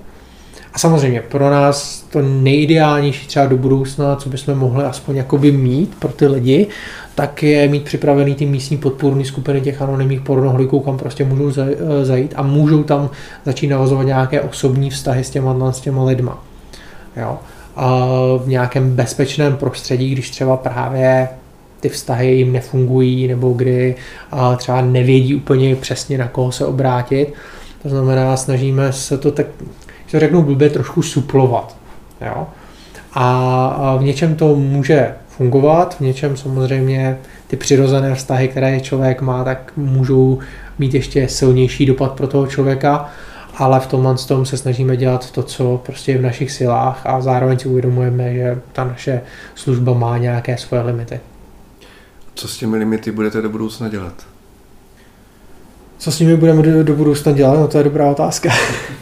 A 0.73 0.79
samozřejmě 0.79 1.21
pro 1.21 1.51
nás 1.51 2.05
to 2.11 2.23
nejideálnější 2.23 3.27
třeba 3.27 3.47
do 3.47 3.57
budoucna, 3.57 4.17
co 4.17 4.29
bychom 4.29 4.55
mohli 4.55 4.85
aspoň 4.85 5.17
jakoby 5.17 5.53
mít 5.53 5.95
pro 5.99 6.13
ty 6.13 6.27
lidi, 6.27 6.67
tak 7.15 7.43
je 7.43 7.69
mít 7.69 7.85
připravený 7.85 8.35
ty 8.35 8.47
místní 8.47 8.77
podpůrné 8.77 9.25
skupiny 9.25 9.61
těch 9.61 9.83
anonymních 9.83 10.21
pornohliků, 10.21 10.81
kam 10.81 10.99
prostě 10.99 11.25
můžou 11.25 11.61
eh, 11.61 12.05
zajít 12.05 12.35
a 12.37 12.43
můžou 12.43 12.83
tam 12.83 13.11
začít 13.45 13.67
navazovat 13.67 14.07
nějaké 14.07 14.41
osobní 14.41 14.91
vztahy 14.91 15.25
s 15.25 15.31
těma, 15.31 15.73
s 15.73 15.81
těma 15.81 16.05
lidma. 16.05 16.45
Jo. 17.17 17.39
A 17.77 18.07
v 18.45 18.49
nějakém 18.49 18.97
bezpečném 18.97 19.57
prostředí, 19.57 20.11
když 20.11 20.31
třeba 20.31 20.57
právě 20.57 21.29
ty 21.81 21.89
vztahy 21.89 22.35
jim 22.35 22.53
nefungují, 22.53 23.29
nebo 23.29 23.53
kdy 23.53 23.95
třeba 24.57 24.81
nevědí 24.81 25.35
úplně 25.35 25.77
přesně 25.77 26.19
na 26.19 26.29
koho 26.29 26.53
se 26.53 26.67
obrátit. 26.67 27.33
To 27.83 27.89
znamená, 27.89 28.37
snažíme 28.37 28.93
se 28.93 29.19
to 29.19 29.33
tak 29.33 29.47
to 30.15 30.21
řeknu 30.21 30.43
blbě, 30.43 30.71
trošku 30.71 31.03
suplovat. 31.03 31.77
Jo? 32.21 32.47
A 33.13 33.97
v 33.99 34.03
něčem 34.03 34.37
to 34.37 34.57
může 34.57 35.15
fungovat, 35.29 35.97
v 35.97 36.01
něčem 36.01 36.37
samozřejmě 36.37 37.19
ty 37.47 37.57
přirozené 37.57 38.15
vztahy, 38.15 38.49
které 38.49 38.81
člověk 38.81 39.21
má, 39.21 39.45
tak 39.45 39.73
můžou 39.77 40.39
mít 40.79 40.95
ještě 40.95 41.29
silnější 41.29 41.87
dopad 41.87 42.13
pro 42.13 42.27
toho 42.27 42.47
člověka, 42.47 43.11
ale 43.57 43.81
v 43.81 43.87
tomhle 43.87 44.15
tom 44.29 44.47
se 44.47 44.57
snažíme 44.57 44.97
dělat 44.97 45.31
to, 45.31 45.43
co 45.43 45.81
prostě 45.87 46.13
je 46.13 46.19
v 46.19 46.23
našich 46.23 46.53
silách 46.53 47.03
a 47.05 47.21
zároveň 47.21 47.59
si 47.59 47.69
uvědomujeme, 47.69 48.35
že 48.35 48.61
ta 48.73 48.85
naše 48.85 49.21
služba 49.55 49.95
má 49.95 50.19
nějaké 50.19 50.57
svoje 50.57 50.83
limity. 50.83 51.21
Co 52.35 52.49
s 52.49 52.57
těmi 52.57 52.77
limity 52.77 53.13
budete 53.13 53.43
do 53.43 53.49
budoucna 53.49 53.89
dělat? 53.89 54.15
Co 55.99 56.13
s 56.13 56.21
nimi 56.21 56.37
budeme 56.37 56.63
do, 56.63 56.85
do 56.85 56.95
budoucna 56.95 57.33
dělat? 57.33 57.61
No 57.61 57.69
to 57.69 57.79
je 57.79 57.85
dobrá 57.85 58.11
otázka. 58.11 58.49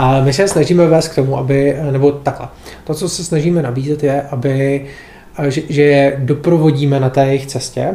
A 0.00 0.20
my 0.20 0.32
se 0.32 0.48
snažíme 0.48 0.86
vést 0.86 1.08
k 1.08 1.14
tomu, 1.14 1.38
aby, 1.38 1.76
nebo 1.90 2.12
takhle, 2.12 2.48
to, 2.84 2.94
co 2.94 3.08
se 3.08 3.24
snažíme 3.24 3.62
nabízet, 3.62 4.04
je, 4.04 4.22
aby, 4.22 4.86
že, 5.48 5.62
že 5.68 5.82
je 5.82 6.16
doprovodíme 6.18 7.00
na 7.00 7.10
té 7.10 7.26
jejich 7.26 7.46
cestě 7.46 7.94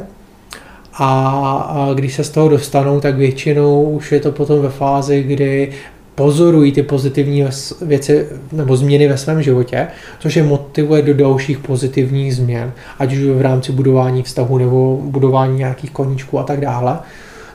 a, 0.93 1.89
když 1.95 2.13
se 2.15 2.24
z 2.24 2.29
toho 2.29 2.50
dostanou, 2.50 3.00
tak 3.00 3.15
většinou 3.15 3.83
už 3.83 4.12
je 4.12 4.19
to 4.19 4.31
potom 4.31 4.62
ve 4.62 4.69
fázi, 4.69 5.24
kdy 5.24 5.72
pozorují 6.15 6.72
ty 6.72 6.83
pozitivní 6.83 7.45
věci 7.81 8.27
nebo 8.51 8.77
změny 8.77 9.07
ve 9.07 9.17
svém 9.17 9.41
životě, 9.41 9.88
což 10.19 10.36
je 10.36 10.43
motivuje 10.43 11.01
do 11.01 11.13
dalších 11.13 11.57
pozitivních 11.57 12.36
změn, 12.36 12.72
ať 13.00 13.13
už 13.13 13.19
v 13.19 13.41
rámci 13.41 13.72
budování 13.72 14.24
vztahu 14.24 14.57
nebo 14.57 15.00
budování 15.01 15.57
nějakých 15.57 15.91
koníčků 15.91 16.39
a 16.39 16.43
tak 16.43 16.60
dále. 16.60 17.00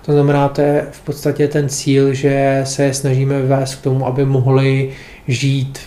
To 0.09 0.13
znamená, 0.13 0.49
to 0.49 0.61
je 0.61 0.87
v 0.91 1.01
podstatě 1.01 1.49
ten 1.49 1.69
cíl, 1.69 2.15
že 2.15 2.61
se 2.65 2.95
snažíme 2.95 3.43
vést 3.43 3.75
k 3.75 3.83
tomu, 3.83 4.07
aby 4.07 4.25
mohli 4.25 4.91
žít, 5.29 5.79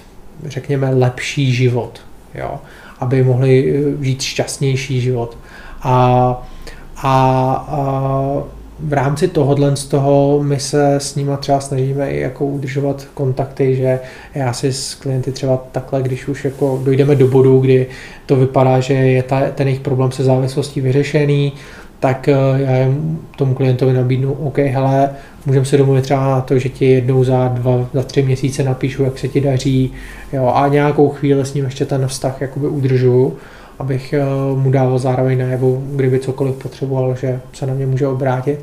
řekněme, 0.45 0.89
lepší 0.89 1.53
život. 1.53 2.01
Jo? 2.35 2.59
Aby 2.99 3.23
mohli 3.23 3.73
eh, 3.75 4.05
žít 4.05 4.21
šťastnější 4.21 5.01
život. 5.01 5.37
A, 5.81 5.93
a, 6.97 7.11
a 7.67 8.43
v 8.79 8.93
rámci 8.93 9.27
tohohle 9.27 9.75
z 9.75 9.85
toho 9.85 10.39
my 10.43 10.59
se 10.59 10.95
s 10.95 11.15
nimi 11.15 11.31
třeba 11.39 11.59
snažíme 11.59 12.11
i 12.11 12.19
jako 12.19 12.45
udržovat 12.45 13.07
kontakty, 13.13 13.75
že 13.75 13.99
já 14.35 14.53
si 14.53 14.73
s 14.73 14.95
klienty 14.95 15.31
třeba 15.31 15.63
takhle, 15.71 16.01
když 16.01 16.27
už 16.27 16.45
jako 16.45 16.81
dojdeme 16.83 17.15
do 17.15 17.27
bodu, 17.27 17.59
kdy 17.59 17.87
to 18.25 18.35
vypadá, 18.35 18.79
že 18.79 18.93
je 18.93 19.23
ta, 19.23 19.41
ten 19.55 19.67
jejich 19.67 19.81
problém 19.81 20.11
se 20.11 20.23
závislostí 20.23 20.81
vyřešený, 20.81 21.53
tak 22.01 22.27
eh, 22.27 22.33
já 22.57 22.93
tomu 23.35 23.53
klientovi 23.53 23.93
nabídnu, 23.93 24.33
OK, 24.33 24.57
hele, 24.57 25.09
můžeme 25.45 25.65
se 25.65 25.77
domluvit 25.77 26.01
třeba 26.01 26.41
to, 26.41 26.59
že 26.59 26.69
ti 26.69 26.85
jednou 26.85 27.23
za 27.23 27.47
dva, 27.47 27.89
za 27.93 28.03
tři 28.03 28.21
měsíce 28.21 28.63
napíšu, 28.63 29.03
jak 29.03 29.19
se 29.19 29.27
ti 29.27 29.41
daří, 29.41 29.93
jo, 30.33 30.51
a 30.55 30.67
nějakou 30.67 31.09
chvíli 31.09 31.45
s 31.45 31.53
ním 31.53 31.65
ještě 31.65 31.85
ten 31.85 32.07
vztah 32.07 32.41
jakoby 32.41 32.67
udržuju, 32.67 33.37
abych 33.79 34.13
eh, 34.13 34.23
mu 34.55 34.71
dával 34.71 34.99
zároveň 34.99 35.39
najevo, 35.39 35.83
kdyby 35.95 36.19
cokoliv 36.19 36.55
potřeboval, 36.55 37.15
že 37.15 37.39
se 37.53 37.65
na 37.65 37.73
mě 37.73 37.85
může 37.85 38.07
obrátit. 38.07 38.59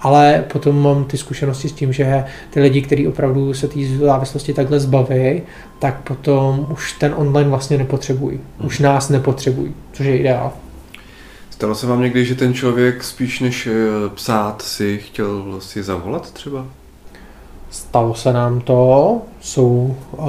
Ale 0.00 0.44
potom 0.52 0.82
mám 0.82 1.04
ty 1.04 1.18
zkušenosti 1.18 1.68
s 1.68 1.72
tím, 1.72 1.92
že 1.92 2.24
ty 2.50 2.60
lidi, 2.60 2.82
kteří 2.82 3.08
opravdu 3.08 3.54
se 3.54 3.68
té 3.68 3.80
závislosti 4.00 4.54
takhle 4.54 4.80
zbaví, 4.80 5.42
tak 5.78 6.00
potom 6.00 6.66
už 6.72 6.92
ten 6.92 7.14
online 7.16 7.50
vlastně 7.50 7.78
nepotřebují. 7.78 8.40
Už 8.64 8.78
nás 8.78 9.08
nepotřebují, 9.08 9.74
což 9.92 10.06
je 10.06 10.18
ideál. 10.18 10.52
Stalo 11.64 11.74
se 11.74 11.86
vám 11.86 12.00
někdy, 12.00 12.24
že 12.24 12.34
ten 12.34 12.54
člověk 12.54 13.04
spíš 13.04 13.40
než 13.40 13.66
eh, 13.66 13.72
psát 14.14 14.62
si 14.62 14.98
chtěl 14.98 15.44
si 15.58 15.82
zavolat 15.82 16.30
třeba? 16.30 16.66
Stalo 17.70 18.14
se 18.14 18.32
nám 18.32 18.60
to, 18.60 19.20
jsou 19.40 19.96
uh, 20.12 20.26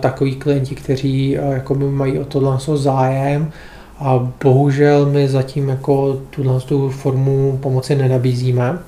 takový 0.00 0.36
klienti, 0.36 0.74
kteří 0.74 1.38
uh, 1.38 1.52
jako 1.52 1.74
mají 1.74 2.18
o 2.18 2.24
tohle 2.24 2.58
zájem 2.74 3.50
a 3.98 4.30
bohužel 4.44 5.06
my 5.06 5.28
zatím 5.28 5.68
jako 5.68 6.20
tuhle 6.30 6.60
tu 6.60 6.90
formu 6.90 7.58
pomoci 7.62 7.94
nenabízíme. 7.94 8.78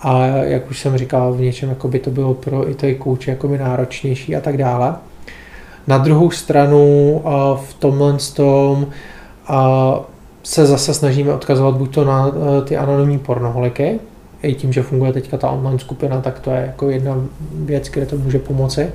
A 0.00 0.26
jak 0.26 0.70
už 0.70 0.80
jsem 0.80 0.98
říkal, 0.98 1.32
v 1.32 1.40
něčem 1.40 1.68
jako 1.68 1.88
by 1.88 1.98
to 1.98 2.10
bylo 2.10 2.34
pro 2.34 2.70
i 2.70 2.74
ty 2.74 2.94
kouče 2.94 3.30
jako 3.30 3.48
by 3.48 3.58
náročnější 3.58 4.36
a 4.36 4.40
tak 4.40 4.56
dále. 4.56 4.94
Na 5.86 5.98
druhou 5.98 6.30
stranu 6.30 7.12
uh, 7.24 7.30
v 7.56 7.74
tomhle 7.74 8.16
tom 8.34 8.86
uh, 9.50 10.04
se 10.48 10.66
zase 10.66 10.94
snažíme 10.94 11.34
odkazovat 11.34 11.76
buď 11.76 11.94
to 11.94 12.04
na 12.04 12.28
eh, 12.28 12.62
ty 12.62 12.76
anonymní 12.76 13.18
pornoholiky, 13.18 14.00
i 14.42 14.54
tím, 14.54 14.72
že 14.72 14.82
funguje 14.82 15.12
teďka 15.12 15.36
ta 15.36 15.50
online 15.50 15.78
skupina, 15.78 16.20
tak 16.20 16.38
to 16.38 16.50
je 16.50 16.60
jako 16.66 16.90
jedna 16.90 17.16
věc, 17.52 17.88
kde 17.88 18.06
to 18.06 18.16
může 18.16 18.38
pomoci. 18.38 18.92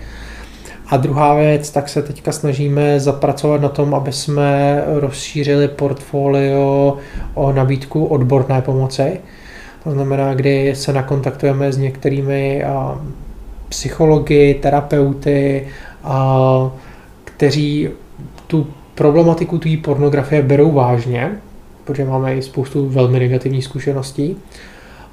A 0.87 0.97
druhá 0.97 1.35
věc, 1.35 1.69
tak 1.69 1.89
se 1.89 2.01
teďka 2.01 2.31
snažíme 2.31 2.99
zapracovat 2.99 3.61
na 3.61 3.69
tom, 3.69 3.95
aby 3.95 4.11
jsme 4.11 4.83
rozšířili 4.85 5.67
portfolio 5.67 6.97
o 7.33 7.51
nabídku 7.51 8.05
odborné 8.05 8.61
pomoci. 8.61 9.19
To 9.83 9.91
znamená, 9.91 10.33
kdy 10.33 10.75
se 10.75 10.93
nakontaktujeme 10.93 11.71
s 11.71 11.77
některými 11.77 12.63
psychologi, 13.69 14.59
terapeuty, 14.61 15.67
kteří 17.23 17.89
tu 18.47 18.67
problematiku 18.95 19.57
té 19.57 19.69
pornografie 19.83 20.41
berou 20.41 20.71
vážně, 20.71 21.31
protože 21.83 22.05
máme 22.05 22.35
i 22.35 22.41
spoustu 22.41 22.89
velmi 22.89 23.19
negativních 23.19 23.63
zkušeností. 23.65 24.37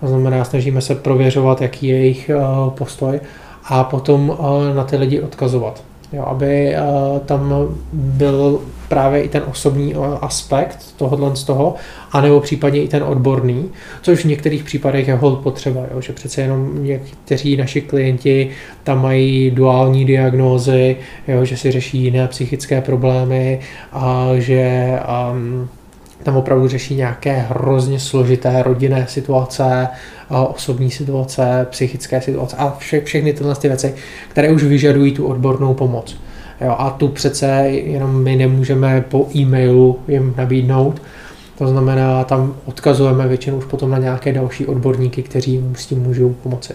To 0.01 0.09
znamená, 0.09 0.45
snažíme 0.45 0.81
se 0.81 0.95
prověřovat, 0.95 1.61
jaký 1.61 1.87
je 1.87 1.97
jejich 1.99 2.31
eh, 2.31 2.41
postoj 2.71 3.21
a 3.65 3.85
potom 3.85 4.37
eh, 4.39 4.75
na 4.75 4.85
ty 4.85 4.97
lidi 4.97 5.21
odkazovat. 5.21 5.85
Jo, 6.13 6.25
aby 6.25 6.75
eh, 6.75 6.81
tam 7.27 7.55
byl 7.93 8.61
právě 8.91 9.23
i 9.23 9.29
ten 9.29 9.43
osobní 9.51 9.95
aspekt 10.21 10.95
tohohle 10.97 11.37
z 11.37 11.45
toho, 11.45 11.75
anebo 12.13 12.41
případně 12.41 12.83
i 12.83 12.89
ten 12.89 13.03
odborný, 13.03 13.71
což 14.03 14.25
v 14.25 14.29
některých 14.29 14.65
případech 14.65 15.09
je 15.09 15.15
hold 15.15 15.41
potřeba, 15.41 15.81
jo, 15.95 16.01
že 16.01 16.13
přece 16.13 16.43
jenom 16.43 16.85
někteří 16.85 17.57
naši 17.57 17.81
klienti 17.81 18.51
tam 18.85 19.03
mají 19.03 19.51
duální 19.51 20.05
diagnózy, 20.05 20.97
jo, 21.29 21.45
že 21.45 21.57
si 21.57 21.71
řeší 21.71 21.99
jiné 21.99 22.29
psychické 22.29 22.81
problémy 22.81 23.61
a 23.93 24.29
že 24.39 24.93
um, 25.33 25.69
tam 26.23 26.37
opravdu 26.37 26.69
řeší 26.69 26.95
nějaké 26.95 27.33
hrozně 27.33 28.01
složité 28.01 28.63
rodinné 28.63 29.07
situace, 29.09 29.89
osobní 30.49 30.91
situace, 30.91 31.67
psychické 31.71 32.21
situace 32.21 32.57
a 32.57 32.77
vše, 32.79 33.01
všechny 33.01 33.33
tyhle 33.33 33.55
ty 33.55 33.69
věci, 33.69 33.95
které 34.29 34.51
už 34.51 34.65
vyžadují 34.65 35.13
tu 35.13 35.27
odbornou 35.27 35.75
pomoc. 35.75 36.17
Jo, 36.61 36.77
a 36.79 36.91
tu 36.91 37.09
přece 37.09 37.47
jenom 37.69 38.23
my 38.23 38.37
nemůžeme 38.37 39.01
po 39.01 39.29
e-mailu 39.37 39.99
jim 40.09 40.35
nabídnout, 40.37 41.03
to 41.59 41.67
znamená, 41.67 42.25
tam 42.25 42.57
odkazujeme 42.65 43.29
většinou 43.29 43.57
už 43.57 43.65
potom 43.65 43.91
na 43.91 43.99
nějaké 43.99 44.33
další 44.33 44.67
odborníky, 44.67 45.23
kteří 45.23 45.53
jim 45.53 45.75
s 45.77 45.87
tím 45.87 45.99
můžou 45.99 46.33
pomoci. 46.43 46.75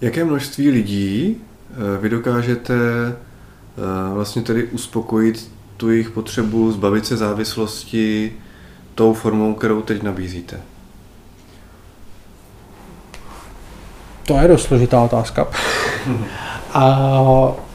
Jaké 0.00 0.24
množství 0.24 0.70
lidí 0.70 1.36
eh, 1.70 2.00
vy 2.00 2.08
dokážete 2.08 2.74
eh, 2.74 4.14
vlastně 4.14 4.42
tedy 4.42 4.64
uspokojit 4.64 5.50
tu 5.76 5.90
jejich 5.90 6.10
potřebu 6.10 6.72
zbavit 6.72 7.06
se 7.06 7.16
závislosti 7.16 8.32
tou 8.94 9.12
formou, 9.12 9.54
kterou 9.54 9.82
teď 9.82 10.02
nabízíte? 10.02 10.60
To 14.26 14.38
je 14.38 14.48
dost 14.48 14.62
složitá 14.62 15.00
otázka. 15.00 15.46
A 16.74 17.65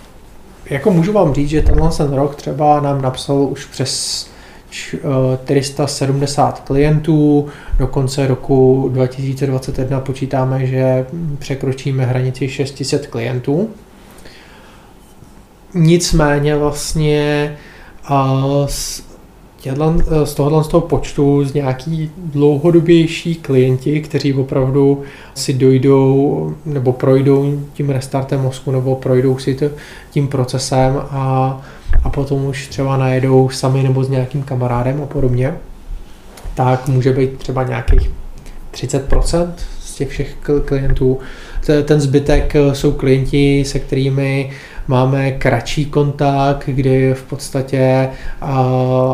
jako 0.72 0.92
můžu 0.92 1.14
vám 1.14 1.34
říct, 1.34 1.50
že 1.50 1.62
tenhle 1.62 1.90
ten 1.98 2.14
rok 2.14 2.36
třeba 2.36 2.80
nám 2.80 3.02
napsal 3.02 3.38
už 3.42 3.66
přes 3.66 4.28
470 4.70 6.60
klientů, 6.60 7.48
do 7.80 7.88
konce 7.88 8.28
roku 8.28 8.90
2021 8.94 10.00
počítáme, 10.00 10.66
že 10.66 11.06
překročíme 11.40 12.06
hranici 12.06 12.50
600 12.50 13.08
klientů. 13.08 13.70
Nicméně 15.74 16.56
vlastně 16.56 17.58
z, 19.62 19.64
těhle, 19.64 19.94
z 20.24 20.34
tohohle 20.34 20.64
z 20.64 20.68
toho 20.68 20.82
počtu 20.82 21.46
z 21.46 21.54
nějaký 21.54 22.12
dlouhodobější 22.18 23.36
klienti, 23.36 24.02
kteří 24.02 24.34
opravdu 24.34 25.02
si 25.36 25.54
dojdou 25.54 26.56
nebo 26.66 26.94
projdou 26.94 27.62
tím 27.74 27.90
restartem 27.90 28.42
mozku 28.42 28.72
nebo 28.72 28.96
projdou 28.96 29.38
si 29.38 29.58
tím 30.12 30.28
procesem 30.28 31.02
a, 31.10 31.62
a 32.04 32.10
potom 32.10 32.46
už 32.46 32.68
třeba 32.68 32.98
najedou 32.98 33.50
sami 33.50 33.84
nebo 33.84 34.04
s 34.04 34.10
nějakým 34.10 34.44
kamarádem 34.44 35.02
a 35.04 35.06
podobně, 35.06 35.54
tak 36.54 36.88
může 36.88 37.14
být 37.14 37.38
třeba 37.38 37.64
nějakých 37.64 38.12
30% 38.74 39.52
z 39.80 39.96
těch 39.96 40.10
všech 40.10 40.36
klientů. 40.66 41.20
Ten 41.86 42.02
zbytek 42.02 42.54
jsou 42.74 42.92
klienti, 42.92 43.64
se 43.66 43.80
kterými 43.80 44.52
máme 44.88 45.32
kratší 45.32 45.86
kontakt, 45.86 46.64
kdy 46.66 47.14
v 47.14 47.24
podstatě 47.24 48.10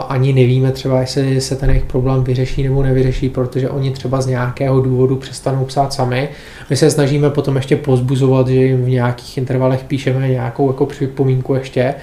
ani 0.08 0.34
nevíme 0.34 0.72
třeba, 0.72 1.00
jestli 1.00 1.42
se 1.42 1.56
ten 1.56 1.70
jejich 1.70 1.86
problém 1.86 2.24
vyřeší 2.24 2.64
nebo 2.64 2.84
nevyřeší, 2.84 3.30
protože 3.30 3.70
oni 3.70 3.92
třeba 3.92 4.22
z 4.22 4.28
nějakého 4.28 4.82
důvodu 4.82 5.16
přestanou 5.16 5.66
psát 5.66 5.94
sami. 5.94 6.30
My 6.70 6.76
se 6.76 6.92
snažíme 6.92 7.30
potom 7.30 7.56
ještě 7.56 7.76
pozbuzovat, 7.76 8.48
že 8.48 8.64
jim 8.64 8.86
v 8.86 8.90
nějakých 8.90 9.38
intervalech 9.38 9.84
píšeme 9.84 10.28
nějakou 10.28 10.68
jako 10.68 10.86
připomínku 10.86 11.56
ještě, 11.56 11.96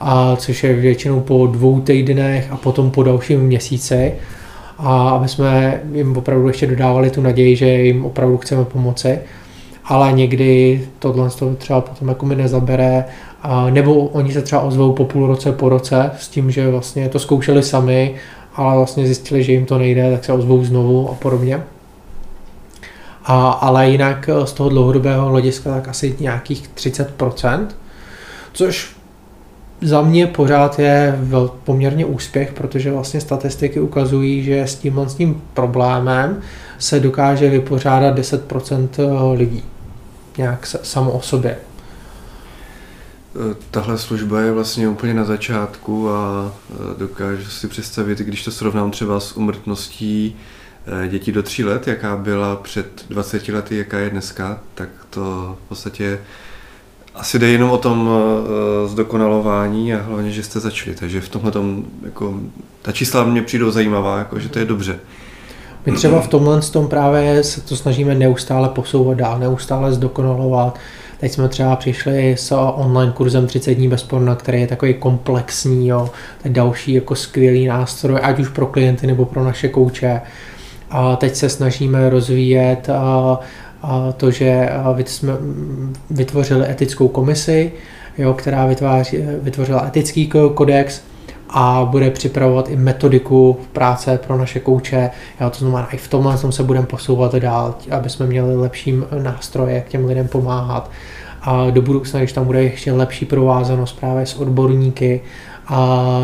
a 0.00 0.36
což 0.36 0.64
je 0.64 0.74
většinou 0.74 1.20
po 1.20 1.46
dvou 1.46 1.80
týdnech 1.80 2.52
a 2.52 2.56
potom 2.56 2.90
po 2.90 3.02
dalším 3.02 3.40
měsíci 3.40 4.12
a 4.78 5.08
aby 5.08 5.28
jsme 5.28 5.80
jim 5.92 6.16
opravdu 6.16 6.48
ještě 6.48 6.66
dodávali 6.66 7.10
tu 7.10 7.20
naději, 7.20 7.56
že 7.56 7.66
jim 7.66 8.04
opravdu 8.04 8.38
chceme 8.38 8.64
pomoci 8.64 9.18
ale 9.88 10.12
někdy 10.12 10.82
tohle 10.98 11.30
to 11.30 11.54
třeba 11.54 11.80
potom 11.80 12.08
jako 12.08 12.26
mi 12.26 12.36
nezabere, 12.36 13.04
a, 13.42 13.70
nebo 13.70 13.94
oni 13.94 14.32
se 14.32 14.42
třeba 14.42 14.62
ozvou 14.62 14.92
po 14.92 15.04
půl 15.04 15.26
roce, 15.26 15.52
po 15.52 15.68
roce 15.68 16.10
s 16.18 16.28
tím, 16.28 16.50
že 16.50 16.70
vlastně 16.70 17.08
to 17.08 17.18
zkoušeli 17.18 17.62
sami, 17.62 18.14
ale 18.54 18.76
vlastně 18.76 19.06
zjistili, 19.06 19.42
že 19.42 19.52
jim 19.52 19.66
to 19.66 19.78
nejde, 19.78 20.12
tak 20.12 20.24
se 20.24 20.32
ozvou 20.32 20.64
znovu 20.64 21.10
a 21.10 21.14
podobně. 21.14 21.62
A, 23.24 23.50
ale 23.50 23.90
jinak 23.90 24.30
z 24.44 24.52
toho 24.52 24.68
dlouhodobého 24.68 25.28
hlediska 25.28 25.74
tak 25.74 25.88
asi 25.88 26.16
nějakých 26.20 26.70
30%, 26.74 27.66
což 28.52 28.96
za 29.80 30.02
mě 30.02 30.26
pořád 30.26 30.78
je 30.78 31.14
vel, 31.18 31.50
poměrně 31.64 32.04
úspěch, 32.04 32.52
protože 32.52 32.92
vlastně 32.92 33.20
statistiky 33.20 33.80
ukazují, 33.80 34.42
že 34.42 34.62
s 34.62 34.74
tímhle 34.74 35.08
s 35.08 35.14
tím 35.14 35.42
problémem 35.54 36.40
se 36.78 37.00
dokáže 37.00 37.50
vypořádat 37.50 38.18
10% 38.18 38.88
lidí 39.36 39.62
nějak 40.38 40.66
samo 40.66 41.12
o 41.12 41.22
sobě. 41.22 41.50
E, 41.50 41.58
tahle 43.70 43.98
služba 43.98 44.40
je 44.40 44.52
vlastně 44.52 44.88
úplně 44.88 45.14
na 45.14 45.24
začátku 45.24 46.10
a 46.10 46.52
e, 46.70 46.98
dokážu 46.98 47.50
si 47.50 47.68
představit, 47.68 48.18
když 48.18 48.44
to 48.44 48.50
srovnám 48.50 48.90
třeba 48.90 49.20
s 49.20 49.36
umrtností 49.36 50.36
e, 51.04 51.08
dětí 51.08 51.32
do 51.32 51.42
tří 51.42 51.64
let, 51.64 51.88
jaká 51.88 52.16
byla 52.16 52.56
před 52.56 53.06
20 53.10 53.48
lety, 53.48 53.76
jaká 53.76 53.98
je 53.98 54.10
dneska, 54.10 54.60
tak 54.74 54.88
to 55.10 55.56
v 55.64 55.68
podstatě 55.68 56.20
asi 57.14 57.38
jde 57.38 57.48
jenom 57.48 57.70
o 57.70 57.78
tom 57.78 58.10
zdokonalování 58.86 59.94
a 59.94 60.02
hlavně, 60.02 60.30
že 60.30 60.42
jste 60.42 60.60
začali. 60.60 60.96
Takže 60.96 61.20
v 61.20 61.28
tomhle 61.28 61.50
tom, 61.50 61.84
jako, 62.02 62.40
ta 62.82 62.92
čísla 62.92 63.24
mě 63.24 63.42
přijdou 63.42 63.70
zajímavá, 63.70 64.18
jako, 64.18 64.38
že 64.38 64.48
to 64.48 64.58
je 64.58 64.64
dobře. 64.64 65.00
My 65.90 65.94
třeba 65.96 66.20
v 66.20 66.28
tomhle 66.28 66.60
tom 66.60 66.88
právě 66.88 67.42
se 67.42 67.60
to 67.60 67.76
snažíme 67.76 68.14
neustále 68.14 68.68
posouvat 68.68 69.18
dál, 69.18 69.38
neustále 69.38 69.92
zdokonalovat. 69.92 70.78
Teď 71.20 71.32
jsme 71.32 71.48
třeba 71.48 71.76
přišli 71.76 72.36
s 72.38 72.54
online 72.54 73.12
kurzem 73.12 73.46
30 73.46 73.74
dní 73.74 73.88
bez 73.88 74.02
porna, 74.02 74.34
který 74.34 74.60
je 74.60 74.66
takový 74.66 74.94
komplexní, 74.94 75.88
jo. 75.88 76.10
Je 76.44 76.50
další 76.50 76.94
jako 76.94 77.14
skvělý 77.14 77.66
nástroj, 77.66 78.20
ať 78.22 78.38
už 78.38 78.48
pro 78.48 78.66
klienty 78.66 79.06
nebo 79.06 79.24
pro 79.24 79.44
naše 79.44 79.68
kouče. 79.68 80.20
A 80.90 81.16
teď 81.16 81.34
se 81.34 81.48
snažíme 81.48 82.10
rozvíjet 82.10 82.90
a, 82.90 83.40
a 83.82 84.12
to, 84.12 84.30
že 84.30 84.68
jsme 85.06 85.32
vytvořili 86.10 86.70
etickou 86.70 87.08
komisi, 87.08 87.72
jo, 88.18 88.34
která 88.34 88.66
vytváří, 88.66 89.18
vytvořila 89.42 89.86
etický 89.86 90.30
kodex, 90.54 91.02
a 91.50 91.88
bude 91.90 92.10
připravovat 92.10 92.68
i 92.68 92.76
metodiku 92.76 93.58
v 93.62 93.66
práce 93.66 94.18
pro 94.26 94.38
naše 94.38 94.60
kouče. 94.60 95.10
Jo, 95.40 95.50
to 95.50 95.58
znamená, 95.58 95.88
i 95.90 95.96
v 95.96 96.08
tomhle 96.08 96.38
tom 96.38 96.52
se 96.52 96.62
budeme 96.62 96.86
posouvat 96.86 97.34
dál, 97.34 97.74
aby 97.90 98.10
jsme 98.10 98.26
měli 98.26 98.56
lepší 98.56 98.94
nástroje, 99.22 99.74
jak 99.74 99.88
těm 99.88 100.04
lidem 100.04 100.28
pomáhat. 100.28 100.90
A 101.42 101.70
do 101.70 101.82
budoucna, 101.82 102.20
když 102.20 102.32
tam 102.32 102.44
bude 102.44 102.62
ještě 102.62 102.92
lepší 102.92 103.24
provázanost 103.24 104.00
právě 104.00 104.26
s 104.26 104.34
odborníky, 104.34 105.20
a 105.66 105.76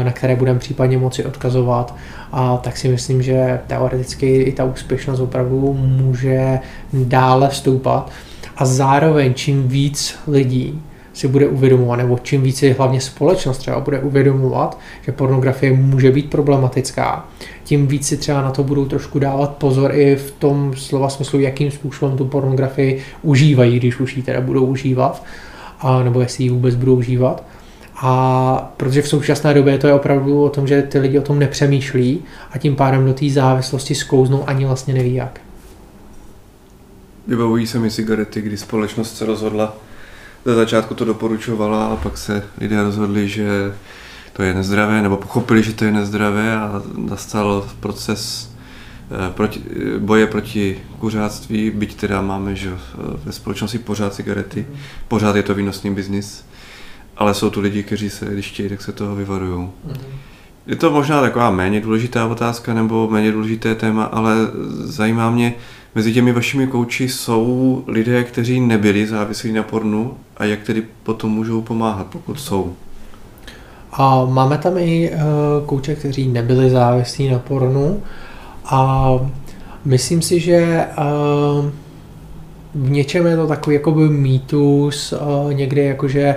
na 0.03 0.13
které 0.13 0.37
budeme 0.37 0.59
případně 0.59 0.99
moci 0.99 1.25
odkazovat, 1.25 1.95
a 2.33 2.57
tak 2.57 2.77
si 2.77 2.89
myslím, 2.89 3.23
že 3.23 3.61
teoreticky 3.67 4.43
i 4.43 4.53
ta 4.53 4.65
úspěšnost 4.65 5.21
opravdu 5.21 5.73
může 5.73 6.59
dále 6.93 7.51
stoupat. 7.51 8.11
A 8.57 8.65
zároveň 8.65 9.35
čím 9.35 9.69
víc 9.69 10.19
lidí 10.27 10.83
si 11.15 11.29
bude 11.29 11.49
uvědomovat, 11.49 11.97
nebo 11.97 12.19
čím 12.23 12.43
více 12.43 12.73
hlavně 12.73 13.01
společnost 13.01 13.59
třeba 13.59 13.81
bude 13.81 13.99
uvědomovat, 13.99 14.79
že 15.03 15.13
pornografie 15.13 15.73
může 15.73 16.13
být 16.13 16.31
problematická, 16.31 17.29
tím 17.65 17.87
víc 17.87 18.07
si 18.07 18.17
třeba 18.17 18.43
na 18.43 18.51
to 18.51 18.63
budou 18.65 18.85
trošku 18.85 19.19
dávat 19.19 19.57
pozor 19.57 19.95
i 19.95 20.17
v 20.17 20.31
tom 20.31 20.73
slova 20.77 21.09
smyslu, 21.09 21.41
jakým 21.41 21.71
způsobem 21.71 22.17
tu 22.17 22.25
pornografii 22.25 23.03
užívají, 23.23 23.79
když 23.79 24.01
už 24.01 24.17
ji 24.17 24.23
teda 24.23 24.41
budou 24.41 24.65
užívat, 24.65 25.25
a, 25.81 26.03
nebo 26.03 26.21
jestli 26.21 26.45
ji 26.45 26.51
vůbec 26.51 26.75
budou 26.75 26.95
užívat. 26.95 27.45
A 27.97 28.75
protože 28.77 29.03
v 29.03 29.09
současné 29.09 29.55
době 29.55 29.79
to 29.79 29.87
je 29.87 29.95
opravdu 29.95 30.45
o 30.45 30.49
tom, 30.49 30.67
že 30.67 30.83
ty 30.83 30.99
lidi 30.99 31.19
o 31.19 31.23
tom 31.23 31.39
nepřemýšlí 31.39 32.23
a 32.51 32.59
tím 32.59 32.77
pádem 32.77 33.07
do 33.07 33.15
té 33.15 33.31
závislosti 33.31 33.95
sklouznou 33.95 34.49
ani 34.49 34.67
vlastně 34.67 34.95
neví 34.95 35.15
jak. 35.15 35.41
Vybavují 37.27 37.67
se 37.67 37.79
mi 37.79 37.91
cigarety, 37.91 38.43
kdy 38.43 38.57
společnost 38.57 39.17
se 39.17 39.27
rozhodla 39.27 39.77
ze 40.45 40.55
začátku 40.55 40.95
to 40.95 41.05
doporučovala 41.05 41.87
a 41.87 41.97
pak 41.97 42.19
se 42.19 42.43
lidé 42.59 42.83
rozhodli, 42.83 43.29
že 43.29 43.75
to 44.33 44.43
je 44.43 44.55
nezdravé, 44.55 45.03
nebo 45.03 45.17
pochopili, 45.17 45.63
že 45.63 45.73
to 45.73 45.85
je 45.85 45.93
nezdravé 45.93 46.57
a 46.57 46.83
nastal 46.97 47.69
proces 47.81 48.53
eh, 49.11 49.33
proti, 49.35 49.63
boje 49.99 50.27
proti 50.27 50.81
kuřáctví, 50.99 51.71
byť 51.71 51.95
teda 51.97 52.23
máme 52.23 52.57
že 52.57 52.71
ve 53.25 53.33
společnosti 53.33 53.79
pořád 53.79 54.15
cigarety, 54.15 54.67
pořád 55.09 55.37
je 55.37 55.43
to 55.43 55.55
výnosný 55.55 55.95
biznis, 55.95 56.45
ale 57.17 57.35
jsou 57.35 57.51
tu 57.51 57.61
lidi, 57.61 57.83
kteří 57.83 58.11
se, 58.11 58.27
když 58.27 58.49
chtějí, 58.49 58.69
tak 58.69 58.83
se 58.83 58.93
toho 58.93 59.17
vyvarují. 59.17 59.69
Je 60.67 60.77
to 60.77 60.91
možná 60.91 61.21
taková 61.21 61.51
méně 61.51 61.81
důležitá 61.81 62.27
otázka 62.27 62.75
nebo 62.75 63.09
méně 63.11 63.33
důležité 63.33 63.75
téma, 63.75 64.05
ale 64.05 64.37
zajímá 64.85 65.31
mě, 65.31 65.55
Mezi 65.95 66.13
těmi 66.13 66.33
vašimi 66.33 66.67
kouči 66.67 67.09
jsou 67.09 67.85
lidé, 67.87 68.25
kteří 68.25 68.61
nebyli 68.61 69.07
závislí 69.07 69.53
na 69.53 69.63
pornu 69.63 70.15
a 70.37 70.45
jak 70.45 70.63
tedy 70.63 70.83
potom 71.03 71.31
můžou 71.31 71.61
pomáhat, 71.61 72.07
pokud 72.07 72.41
jsou? 72.41 72.73
A 73.93 74.25
máme 74.25 74.59
tam 74.59 74.79
i 74.79 75.11
uh, 75.11 75.67
kouče, 75.67 75.95
kteří 75.95 76.29
nebyli 76.29 76.71
závislí 76.71 77.29
na 77.29 77.39
pornu 77.39 78.03
a 78.65 79.11
myslím 79.85 80.23
si, 80.23 80.41
že 80.41 80.87
uh, 80.99 81.71
v 82.75 82.91
něčem 82.91 83.27
je 83.27 83.37
to 83.37 83.47
takový 83.47 83.77
jakoby 83.77 84.09
mýtus 84.09 85.13
uh, 85.13 85.53
někdy 85.55 85.85
jakože 85.85 86.35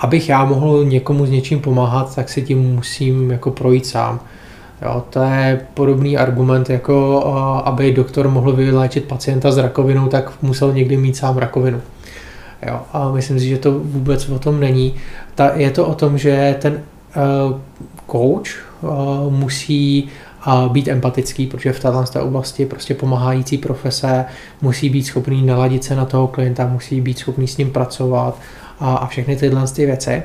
abych 0.00 0.28
já 0.28 0.44
mohl 0.44 0.84
někomu 0.84 1.26
s 1.26 1.30
něčím 1.30 1.60
pomáhat, 1.60 2.14
tak 2.14 2.28
si 2.28 2.42
tím 2.42 2.74
musím 2.74 3.30
jako 3.30 3.50
projít 3.50 3.86
sám. 3.86 4.20
Jo, 4.82 5.04
to 5.10 5.22
je 5.22 5.60
podobný 5.74 6.16
argument, 6.16 6.70
jako 6.70 7.24
aby 7.64 7.92
doktor 7.92 8.28
mohl 8.28 8.52
vyléčit 8.52 9.04
pacienta 9.04 9.52
s 9.52 9.58
rakovinou, 9.58 10.08
tak 10.08 10.42
musel 10.42 10.72
někdy 10.72 10.96
mít 10.96 11.16
sám 11.16 11.38
rakovinu. 11.38 11.80
Jo, 12.66 12.80
a 12.92 13.12
myslím 13.12 13.40
si, 13.40 13.48
že 13.48 13.58
to 13.58 13.72
vůbec 13.72 14.28
o 14.28 14.38
tom 14.38 14.60
není. 14.60 14.94
Ta, 15.34 15.50
je 15.54 15.70
to 15.70 15.86
o 15.86 15.94
tom, 15.94 16.18
že 16.18 16.56
ten 16.60 16.72
uh, 16.72 17.58
coach 18.10 18.48
uh, 18.82 19.32
musí 19.32 20.08
uh, 20.46 20.72
být 20.72 20.88
empatický, 20.88 21.46
protože 21.46 21.72
v 21.72 21.80
této 21.80 22.24
oblasti 22.24 22.66
prostě 22.66 22.94
pomáhající 22.94 23.58
profese 23.58 24.24
musí 24.62 24.90
být 24.90 25.02
schopný 25.02 25.46
naladit 25.46 25.84
se 25.84 25.96
na 25.96 26.04
toho 26.04 26.26
klienta, 26.28 26.66
musí 26.66 27.00
být 27.00 27.18
schopný 27.18 27.48
s 27.48 27.56
ním 27.56 27.70
pracovat 27.70 28.38
a, 28.80 28.94
a 28.94 29.06
všechny 29.06 29.36
tyhle 29.36 29.66
ty 29.66 29.86
věci. 29.86 30.22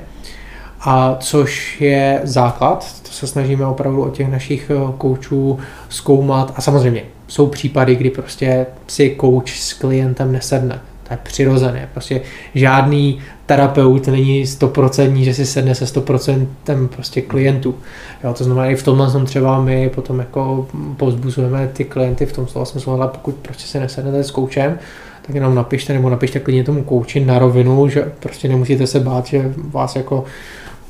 A 0.85 1.17
což 1.19 1.81
je 1.81 2.21
základ, 2.23 3.01
to 3.01 3.11
se 3.11 3.27
snažíme 3.27 3.65
opravdu 3.65 4.01
od 4.01 4.13
těch 4.13 4.31
našich 4.31 4.71
eh, 4.71 4.93
koučů 4.97 5.59
zkoumat. 5.89 6.53
A 6.55 6.61
samozřejmě 6.61 7.03
jsou 7.27 7.47
případy, 7.47 7.95
kdy 7.95 8.09
prostě 8.09 8.65
si 8.87 9.09
kouč 9.09 9.59
s 9.59 9.73
klientem 9.73 10.31
nesedne. 10.31 10.79
To 11.07 11.13
je 11.13 11.19
přirozené. 11.23 11.89
Prostě 11.93 12.21
žádný 12.55 13.19
terapeut 13.45 14.07
není 14.07 14.47
stoprocentní, 14.47 15.25
že 15.25 15.33
si 15.33 15.45
sedne 15.45 15.75
se 15.75 15.85
100% 15.85 16.87
prostě 16.87 17.21
klientů. 17.21 17.75
Jo, 18.23 18.33
to 18.33 18.43
znamená, 18.43 18.67
i 18.67 18.75
v 18.75 18.83
tomhle 18.83 19.11
jsem 19.11 19.25
třeba 19.25 19.61
my 19.61 19.89
potom 19.89 20.19
jako 20.19 20.67
pozbuzujeme 20.97 21.69
ty 21.73 21.83
klienty 21.83 22.25
v 22.25 22.33
tom 22.33 22.47
slova 22.47 22.65
smyslu, 22.65 22.93
ale 22.93 23.07
pokud 23.07 23.35
prostě 23.35 23.67
se 23.67 23.79
nesednete 23.79 24.23
s 24.23 24.31
koučem, 24.31 24.79
tak 25.25 25.35
jenom 25.35 25.55
napište 25.55 25.93
nebo 25.93 26.09
napište 26.09 26.39
klidně 26.39 26.63
tomu 26.63 26.83
kouči 26.83 27.25
na 27.25 27.39
rovinu, 27.39 27.89
že 27.89 28.11
prostě 28.19 28.47
nemusíte 28.47 28.87
se 28.87 28.99
bát, 28.99 29.25
že 29.25 29.53
vás 29.57 29.95
jako 29.95 30.23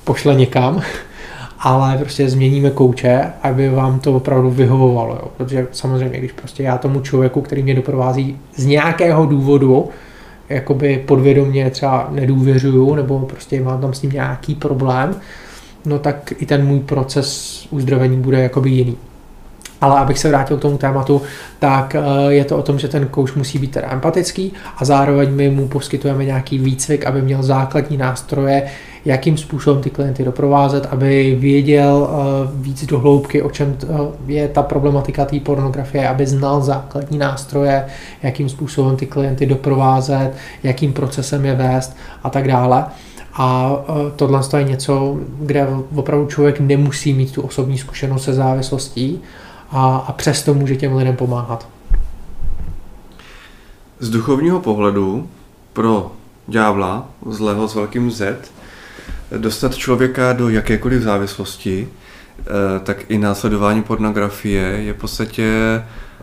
pošle 0.06 0.36
někam, 0.36 0.82
ale 1.60 1.98
prostě 1.98 2.30
změníme 2.30 2.70
kouče, 2.70 3.32
aby 3.41 3.70
vám 3.70 4.00
to 4.00 4.13
opravdu 4.13 4.52
vyhovovalo. 4.52 5.13
Jo. 5.13 5.28
Protože 5.38 5.68
samozřejmě, 5.72 6.20
když 6.20 6.32
prostě 6.32 6.63
já 6.63 6.78
tomu 6.78 7.02
člověku, 7.02 7.41
který 7.41 7.63
mě 7.63 7.76
doprovází 7.76 8.38
z 8.56 8.65
nějakého 8.65 9.26
důvodu, 9.26 9.89
jakoby 10.50 11.04
podvědomě 11.08 11.70
třeba 11.70 12.08
nedůvěřuju, 12.12 12.96
nebo 12.96 13.20
prostě 13.20 13.62
mám 13.62 13.82
tam 13.82 13.94
s 13.94 14.02
ním 14.02 14.12
nějaký 14.12 14.56
problém, 14.56 15.15
no 15.86 16.00
tak 16.00 16.34
i 16.38 16.46
ten 16.46 16.65
můj 16.65 16.80
proces 16.80 17.68
uzdravení 17.72 18.18
bude 18.18 18.39
jakoby 18.39 18.70
jiný. 18.70 18.98
Ale 19.86 20.00
abych 20.00 20.19
se 20.19 20.30
vrátil 20.30 20.58
k 20.58 20.62
tomu 20.62 20.78
tématu, 20.78 21.21
tak 21.60 21.95
eh, 21.95 22.34
je 22.34 22.45
to 22.45 22.58
o 22.58 22.62
tom, 22.62 22.80
že 22.80 22.88
ten 22.88 23.08
kouč 23.08 23.34
musí 23.34 23.60
být 23.60 23.71
teda 23.71 23.91
empatický 23.91 24.54
a 24.78 24.86
zároveň 24.86 25.32
my 25.32 25.50
mu 25.50 25.67
poskytujeme 25.67 26.26
nějaký 26.26 26.58
výcvik, 26.60 27.06
aby 27.06 27.21
měl 27.21 27.43
základní 27.43 27.98
nástroje, 27.98 28.63
jakým 29.06 29.38
způsobem 29.38 29.82
ty 29.82 29.89
klienty 29.89 30.24
doprovázet, 30.24 30.86
aby 30.91 31.38
věděl 31.39 32.10
eh, 32.10 32.50
víc 32.56 32.86
do 32.86 33.00
hloubky, 33.00 33.41
o 33.41 33.50
čem 33.50 33.78
eh, 33.84 33.88
je 34.28 34.48
ta 34.48 34.63
problematika 34.63 35.26
té 35.26 35.39
pornografie, 35.39 36.10
aby 36.10 36.28
znal 36.28 36.62
základní 36.62 37.17
nástroje, 37.17 37.86
jakým 38.24 38.50
způsobem 38.50 38.95
ty 38.95 39.06
klienty 39.06 39.45
doprovázet, 39.45 40.32
jakým 40.63 40.93
procesem 40.93 41.45
je 41.45 41.56
vést 41.56 41.98
a 42.24 42.30
tak 42.30 42.48
dále. 42.48 42.86
A 43.38 43.71
tohle 44.15 44.41
je 44.58 44.63
něco, 44.63 45.17
kde 45.39 45.67
opravdu 45.95 46.26
člověk 46.26 46.60
nemusí 46.60 47.13
mít 47.13 47.32
tu 47.32 47.41
osobní 47.41 47.78
zkušenost 47.78 48.24
se 48.24 48.34
závislostí, 48.34 49.21
a, 49.71 49.97
a 50.08 50.12
přesto 50.12 50.54
může 50.54 50.75
těm 50.75 50.95
lidem 50.95 51.15
pomáhat. 51.15 51.67
Z 53.99 54.10
duchovního 54.10 54.60
pohledu 54.60 55.30
pro 55.73 56.12
ďábla, 56.47 57.06
zlého 57.30 57.67
s 57.67 57.75
velkým 57.75 58.12
Z, 58.12 58.51
dostat 59.38 59.75
člověka 59.75 60.34
do 60.34 60.49
jakékoliv 60.49 61.01
závislosti, 61.01 61.89
eh, 62.39 62.43
tak 62.84 62.97
i 63.12 63.17
následování 63.17 63.84
pornografie 63.84 64.62
je 64.62 64.93
v 64.93 64.97
podstatě 64.97 65.51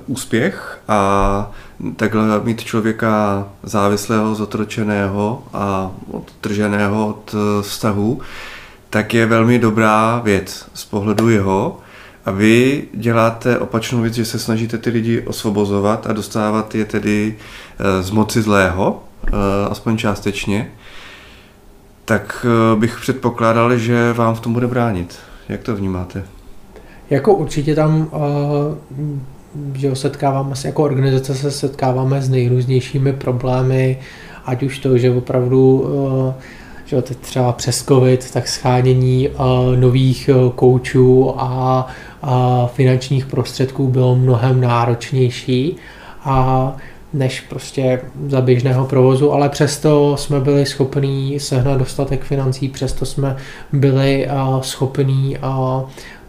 úspěch 0.07 0.79
a 0.89 1.51
takhle 1.97 2.41
mít 2.45 2.65
člověka 2.65 3.45
závislého, 3.63 4.35
zotročeného 4.35 5.43
a 5.53 5.91
odtrženého 6.11 7.07
od 7.07 7.35
vztahu, 7.63 8.21
tak 8.91 9.15
je 9.15 9.27
velmi 9.27 9.59
dobrá 9.59 10.21
věc 10.25 10.67
z 10.75 10.85
pohledu 10.85 11.29
jeho, 11.29 11.81
a 12.25 12.31
vy 12.31 12.85
děláte 12.95 13.59
opačnou 13.59 14.01
věc, 14.01 14.15
že 14.15 14.25
se 14.25 14.39
snažíte 14.39 14.79
ty 14.79 14.91
lidi 14.91 15.21
osvobozovat 15.21 16.07
a 16.07 16.13
dostávat 16.13 16.75
je 16.75 16.85
tedy 16.85 17.35
eh, 17.79 18.03
z 18.03 18.11
moci 18.11 18.43
zlého, 18.43 19.03
eh, 19.27 19.31
aspoň 19.71 19.97
částečně, 19.97 20.71
tak 22.05 22.47
eh, 22.49 22.77
bych 22.81 23.01
předpokládal, 23.01 23.77
že 23.77 24.13
vám 24.13 24.35
v 24.35 24.41
tom 24.41 24.53
bude 24.53 24.67
bránit. 24.67 25.19
Jak 25.49 25.63
to 25.63 25.77
vnímáte? 25.77 26.25
Jako 27.11 27.35
určitě 27.35 27.75
tam 27.75 28.11
že 29.75 29.97
setkáváme 29.97 30.57
se, 30.57 30.69
jako 30.69 30.83
organizace 30.85 31.35
se 31.35 31.51
setkáváme 31.51 32.23
s 32.23 32.29
nejrůznějšími 32.29 33.13
problémy, 33.13 33.99
ať 34.45 34.63
už 34.63 34.79
to, 34.79 34.99
že 34.99 35.11
opravdu 35.11 35.91
že 36.85 37.03
teď 37.03 37.17
třeba 37.19 37.53
přes 37.53 37.85
covid, 37.85 38.31
tak 38.33 38.49
schánění 38.49 39.29
nových 39.77 40.31
koučů 40.55 41.35
a 41.37 41.87
finančních 42.75 43.27
prostředků 43.27 43.89
bylo 43.89 44.17
mnohem 44.17 44.61
náročnější 44.61 45.77
a 46.25 46.77
než 47.13 47.41
prostě 47.41 48.01
za 48.29 48.41
běžného 48.41 48.87
provozu, 48.87 49.33
ale 49.33 49.49
přesto 49.49 50.17
jsme 50.17 50.41
byli 50.41 50.67
schopní 50.67 51.41
sehnat 51.41 51.79
dostatek 51.79 52.25
financí, 52.25 52.69
přesto 52.69 53.07
jsme 53.07 53.37
byli 53.73 54.29
schopní 54.61 55.37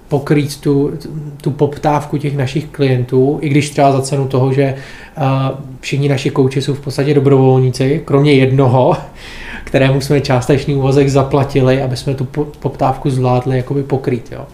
pokrýt 0.08 0.62
tu, 0.62 0.92
tu 1.42 1.52
poptávku 1.52 2.18
těch 2.18 2.38
našich 2.38 2.66
klientů, 2.66 3.38
i 3.42 3.50
když 3.50 3.70
třeba 3.70 3.92
za 3.92 4.02
cenu 4.02 4.28
toho, 4.28 4.54
že 4.54 4.76
všichni 5.80 6.10
naši 6.10 6.30
kouči 6.30 6.62
jsou 6.62 6.74
v 6.74 6.80
podstatě 6.80 7.14
dobrovolníci, 7.14 8.02
kromě 8.06 8.34
jednoho, 8.34 8.94
kterému 9.64 10.02
jsme 10.02 10.22
částečný 10.22 10.76
úvazek 10.76 11.10
zaplatili, 11.10 11.82
aby 11.82 11.98
jsme 11.98 12.16
tu 12.16 12.26
poptávku 12.60 13.10
zvládli 13.10 13.58
jakoby 13.58 13.84
pokrýt. 13.84 14.32
Jo. 14.32 14.46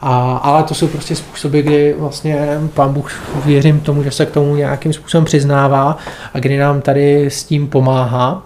A, 0.00 0.36
ale 0.36 0.62
to 0.62 0.74
jsou 0.74 0.88
prostě 0.88 1.16
způsoby, 1.16 1.60
kdy 1.60 1.94
vlastně 1.98 2.48
pán 2.74 2.92
Bůh 2.92 3.12
věřím 3.44 3.80
tomu, 3.80 4.02
že 4.02 4.10
se 4.10 4.26
k 4.26 4.30
tomu 4.30 4.56
nějakým 4.56 4.92
způsobem 4.92 5.24
přiznává 5.24 5.96
a 6.34 6.38
kdy 6.38 6.58
nám 6.58 6.80
tady 6.80 7.26
s 7.26 7.44
tím 7.44 7.68
pomáhá. 7.68 8.42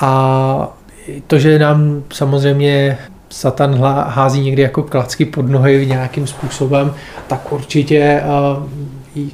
A 0.00 0.68
to, 1.26 1.38
že 1.38 1.58
nám 1.58 2.02
samozřejmě 2.12 2.98
Satan 3.28 3.82
hází 4.06 4.40
někdy 4.40 4.62
jako 4.62 4.82
klacky 4.82 5.24
pod 5.24 5.48
nohy 5.48 5.86
nějakým 5.86 6.26
způsobem, 6.26 6.94
tak 7.26 7.52
určitě 7.52 8.22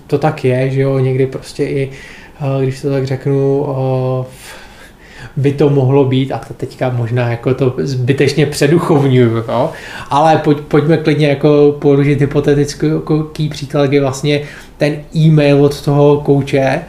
to 0.06 0.18
tak 0.18 0.44
je, 0.44 0.70
že 0.70 0.80
jo, 0.80 0.98
někdy 0.98 1.26
prostě 1.26 1.64
i, 1.64 1.90
když 2.62 2.82
to 2.82 2.90
tak 2.90 3.06
řeknu, 3.06 3.66
by 5.36 5.52
to 5.52 5.70
mohlo 5.70 6.04
být, 6.04 6.32
a 6.32 6.38
to 6.38 6.54
teďka 6.54 6.90
možná 6.90 7.30
jako 7.30 7.54
to 7.54 7.74
zbytečně 7.78 8.46
předuchovňuju, 8.46 9.36
jo? 9.36 9.70
ale 10.10 10.36
pojď, 10.38 10.60
pojďme 10.60 10.96
klidně 10.96 11.28
jako 11.28 11.76
položit 11.78 12.20
hypotetický 12.20 12.86
jako 12.86 13.26
příklad, 13.50 13.86
kdy 13.86 14.00
vlastně 14.00 14.40
ten 14.76 14.96
e-mail 15.16 15.64
od 15.64 15.82
toho 15.82 16.20
kouče 16.20 16.80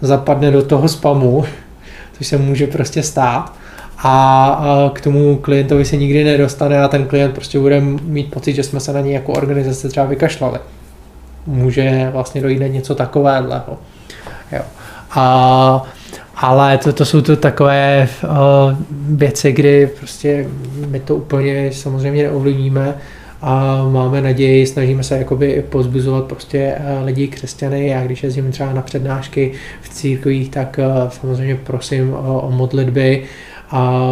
zapadne 0.00 0.50
do 0.50 0.62
toho 0.62 0.88
spamu, 0.88 1.44
což 2.18 2.26
se 2.26 2.38
může 2.38 2.66
prostě 2.66 3.02
stát 3.02 3.52
a 3.98 4.90
k 4.92 5.00
tomu 5.00 5.36
klientovi 5.36 5.84
se 5.84 5.96
nikdy 5.96 6.24
nedostane 6.24 6.82
a 6.82 6.88
ten 6.88 7.06
klient 7.06 7.32
prostě 7.32 7.58
bude 7.58 7.80
mít 7.80 8.30
pocit, 8.30 8.52
že 8.52 8.62
jsme 8.62 8.80
se 8.80 8.92
na 8.92 9.00
něj 9.00 9.12
jako 9.12 9.32
organizace 9.32 9.88
třeba 9.88 10.06
vykašlali. 10.06 10.58
Může 11.46 12.10
vlastně 12.12 12.40
dojít 12.40 12.60
na 12.60 12.66
něco 12.66 12.94
takového. 12.94 13.78
Jo. 14.52 14.62
A 15.10 15.82
ale 16.36 16.78
to, 16.78 16.92
to 16.92 17.04
jsou 17.04 17.20
to 17.20 17.36
takové 17.36 18.08
uh, 18.24 18.28
věci, 19.18 19.52
kdy 19.52 19.86
prostě 19.86 20.46
my 20.88 21.00
to 21.00 21.16
úplně 21.16 21.72
samozřejmě 21.72 22.22
neovlivníme 22.22 22.94
a 23.42 23.84
máme 23.90 24.20
naději, 24.20 24.66
snažíme 24.66 25.02
se 25.02 25.18
jakoby 25.18 25.64
pozbuzovat 25.68 26.24
prostě 26.24 26.74
uh, 26.78 27.06
lidi 27.06 27.28
křesťany. 27.28 27.88
Já 27.88 28.04
když 28.04 28.22
jezdím 28.22 28.52
třeba 28.52 28.72
na 28.72 28.82
přednášky 28.82 29.52
v 29.82 29.88
církvích, 29.88 30.50
tak 30.50 30.80
uh, 31.02 31.10
samozřejmě 31.10 31.54
prosím 31.54 32.10
uh, 32.10 32.16
o 32.44 32.50
modlitby 32.50 33.22
a 33.70 34.02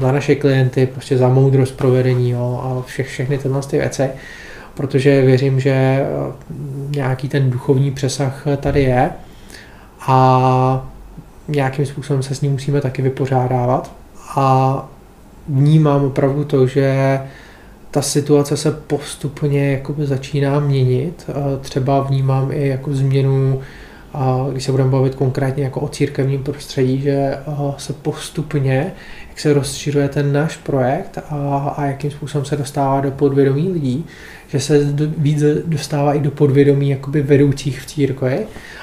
za 0.00 0.12
naše 0.12 0.34
klienty, 0.34 0.86
prostě 0.86 1.18
za 1.18 1.28
moudrost 1.28 1.76
provedení 1.76 2.30
jo, 2.30 2.60
a 2.64 2.82
vše, 2.86 3.02
všechny 3.02 3.38
tyhle 3.38 3.60
ty 3.62 3.78
věci, 3.78 4.08
protože 4.74 5.22
věřím, 5.22 5.60
že 5.60 6.06
nějaký 6.90 7.28
ten 7.28 7.50
duchovní 7.50 7.90
přesah 7.90 8.46
tady 8.56 8.82
je 8.82 9.10
a 10.06 10.90
nějakým 11.48 11.86
způsobem 11.86 12.22
se 12.22 12.34
s 12.34 12.40
ním 12.40 12.52
musíme 12.52 12.80
taky 12.80 13.02
vypořádávat. 13.02 13.92
A 14.36 14.88
vnímám 15.48 16.04
opravdu 16.04 16.44
to, 16.44 16.66
že 16.66 17.20
ta 17.90 18.02
situace 18.02 18.56
se 18.56 18.70
postupně 18.70 19.72
jakoby 19.72 20.06
začíná 20.06 20.60
měnit. 20.60 21.30
Třeba 21.60 22.00
vnímám 22.00 22.52
i 22.52 22.68
jako 22.68 22.94
změnu, 22.94 23.60
když 24.52 24.64
se 24.64 24.70
budeme 24.70 24.90
bavit 24.90 25.14
konkrétně 25.14 25.64
jako 25.64 25.80
o 25.80 25.88
církevním 25.88 26.42
prostředí, 26.42 27.00
že 27.00 27.36
se 27.76 27.92
postupně, 27.92 28.92
jak 29.28 29.40
se 29.40 29.52
rozšiřuje 29.52 30.08
ten 30.08 30.32
náš 30.32 30.56
projekt 30.56 31.18
a, 31.30 31.74
a 31.76 31.84
jakým 31.84 32.10
způsobem 32.10 32.44
se 32.44 32.56
dostává 32.56 33.00
do 33.00 33.10
podvědomí 33.10 33.72
lidí, 33.72 34.04
že 34.48 34.60
se 34.60 34.94
víc 35.18 35.42
dostává 35.66 36.14
i 36.14 36.20
do 36.20 36.30
podvědomí 36.30 36.90
jakoby 36.90 37.22
vedoucích 37.22 37.80
v 37.80 37.86
církvi 37.86 38.38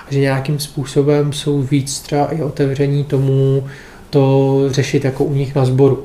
a 0.08 0.14
že 0.14 0.20
nějakým 0.20 0.60
způsobem 0.60 1.34
jsou 1.34 1.62
víc 1.62 2.00
třeba 2.00 2.34
i 2.34 2.42
otevření 2.42 3.04
tomu 3.04 3.64
to 4.10 4.64
řešit 4.68 5.06
jako 5.06 5.24
u 5.24 5.34
nich 5.34 5.56
na 5.56 5.66
sboru, 5.66 6.04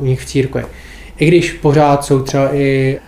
u 0.00 0.04
nich 0.04 0.20
v 0.20 0.26
církvi. 0.26 0.64
I 1.18 1.26
když 1.28 1.52
pořád 1.52 2.04
jsou 2.04 2.22
třeba 2.22 2.54
i 2.54 2.98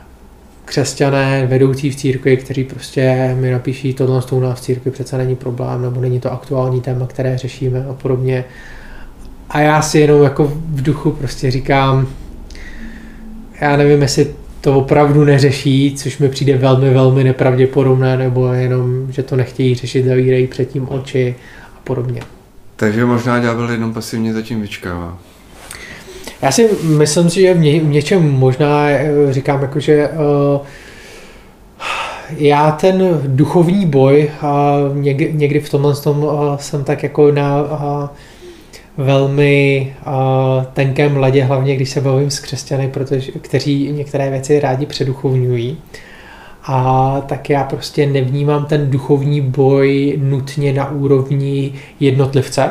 křesťané 0.64 1.46
vedoucí 1.46 1.90
v 1.90 1.96
církvi, 1.96 2.37
kteří 2.37 2.64
prostě 2.64 3.35
mi 3.40 3.51
napíší, 3.51 3.94
tohle 3.94 4.22
tou 4.22 4.40
nás 4.40 4.59
v 4.59 4.62
církvi 4.62 4.90
přece 4.90 5.18
není 5.18 5.37
problém, 5.37 5.83
nebo 5.83 6.01
není 6.01 6.20
to 6.20 6.33
aktuální 6.33 6.81
téma, 6.81 7.07
které 7.07 7.38
řešíme 7.38 7.87
a 7.90 7.94
podobně. 7.94 8.44
A 9.51 9.61
já 9.61 9.83
si 9.83 9.99
jenom 9.99 10.22
jako 10.22 10.44
v 10.68 10.83
duchu 10.83 11.11
prostě 11.11 11.51
říkám, 11.51 12.07
já 13.61 13.77
nevím, 13.77 14.03
jestli 14.03 14.35
to 14.66 14.79
opravdu 14.79 15.24
neřeší, 15.24 15.94
což 15.96 16.18
mi 16.18 16.29
přijde 16.29 16.57
velmi, 16.57 16.90
velmi 16.90 17.24
nepravděpodobné, 17.24 18.16
nebo 18.16 18.52
jenom, 18.52 19.12
že 19.12 19.22
to 19.22 19.37
nechtějí 19.37 19.74
řešit, 19.74 20.05
zavírají 20.05 20.46
předtím 20.46 20.88
oči 20.88 21.35
a 21.76 21.81
podobně. 21.85 22.20
Takže 22.76 23.05
možná 23.05 23.38
ďábel 23.38 23.70
jenom 23.70 23.94
pasivně 23.94 24.33
zatím 24.33 24.61
vyčkává. 24.61 25.18
Já 26.42 26.52
si 26.52 26.68
myslím 26.83 27.31
si, 27.31 27.40
že 27.40 27.55
v, 27.55 27.59
ně, 27.59 27.81
v 27.81 27.85
něčem 27.85 28.31
možná 28.31 28.88
eh, 28.88 29.09
říkám 29.31 29.62
jako, 29.62 29.81
že 29.81 30.09
uh, 30.09 30.66
já 32.37 32.70
ten 32.70 33.20
duchovní 33.26 33.87
boj 33.87 34.31
uh, 34.42 34.96
někdy, 34.96 35.33
někdy 35.35 35.61
v 35.61 35.70
tomhle 35.70 35.96
tom, 35.96 36.18
uh, 36.18 36.57
jsem 36.57 36.85
tak 36.85 37.02
jako 37.02 37.33
na 37.33 37.62
uh, 37.62 38.09
velmi 38.96 39.94
uh, 40.06 40.64
tenkém 40.64 41.16
ledě, 41.16 41.44
hlavně 41.44 41.76
když 41.76 41.90
se 41.90 42.00
bavím 42.00 42.30
s 42.30 42.40
křesťany, 42.40 42.88
protože, 42.88 43.32
kteří 43.32 43.92
některé 43.92 44.30
věci 44.30 44.61
rádi 44.61 44.87
předuchovňují. 44.87 45.76
A 46.64 47.20
tak 47.26 47.50
já 47.50 47.64
prostě 47.64 48.06
nevnímám 48.06 48.64
ten 48.64 48.90
duchovní 48.90 49.40
boj 49.40 50.18
nutně 50.22 50.72
na 50.72 50.90
úrovni 50.90 51.72
jednotlivce. 52.00 52.70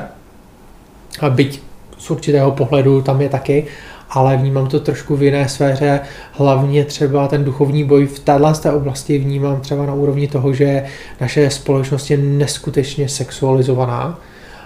A 1.20 1.30
byť 1.30 1.62
z 1.98 2.12
určitého 2.12 2.52
pohledu 2.52 3.02
tam 3.02 3.22
je 3.22 3.30
taky, 3.30 3.66
ale 4.10 4.38
vnímám 4.38 4.68
to 4.68 4.80
trošku 4.80 5.16
v 5.16 5.24
jiné 5.24 5.50
sféře, 5.50 6.00
hlavně 6.32 6.86
třeba 6.86 7.28
ten 7.28 7.44
duchovní 7.44 7.84
boj 7.84 8.06
v 8.06 8.20
této 8.20 8.76
oblasti 8.76 9.18
vnímám 9.18 9.62
třeba 9.62 9.86
na 9.86 9.94
úrovni 9.94 10.28
toho, 10.28 10.54
že 10.54 10.84
naše 11.22 11.50
společnost 11.50 12.12
je 12.12 12.18
neskutečně 12.18 13.10
sexualizovaná 13.10 14.20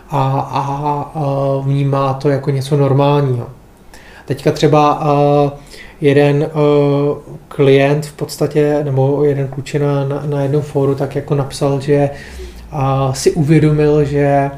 a, 0.10 0.40
a, 0.40 0.62
a 0.62 1.62
vnímá 1.62 2.14
to 2.14 2.30
jako 2.30 2.52
něco 2.52 2.78
normálního. 2.78 3.48
Teďka 4.26 4.52
třeba 4.52 5.02
uh, 5.02 5.50
jeden 6.02 6.38
uh, 6.54 7.18
klient 7.48 8.06
v 8.06 8.14
podstatě, 8.14 8.82
nebo 8.84 9.24
jeden 9.24 9.48
klučina 9.48 10.08
na, 10.08 10.24
na 10.26 10.42
jednom 10.42 10.62
fóru 10.62 10.96
tak 10.96 11.16
jako 11.16 11.36
napsal, 11.36 11.82
že 11.82 12.10
uh, 12.74 13.14
si 13.14 13.32
uvědomil, 13.32 14.04
že 14.04 14.52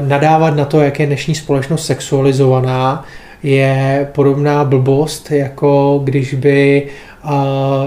nadávat 0.00 0.56
na 0.56 0.64
to, 0.64 0.80
jak 0.80 1.00
je 1.00 1.06
dnešní 1.06 1.34
společnost 1.34 1.86
sexualizovaná, 1.86 3.04
je 3.42 4.08
podobná 4.12 4.64
blbost, 4.64 5.30
jako 5.30 6.00
když 6.04 6.34
by 6.34 6.86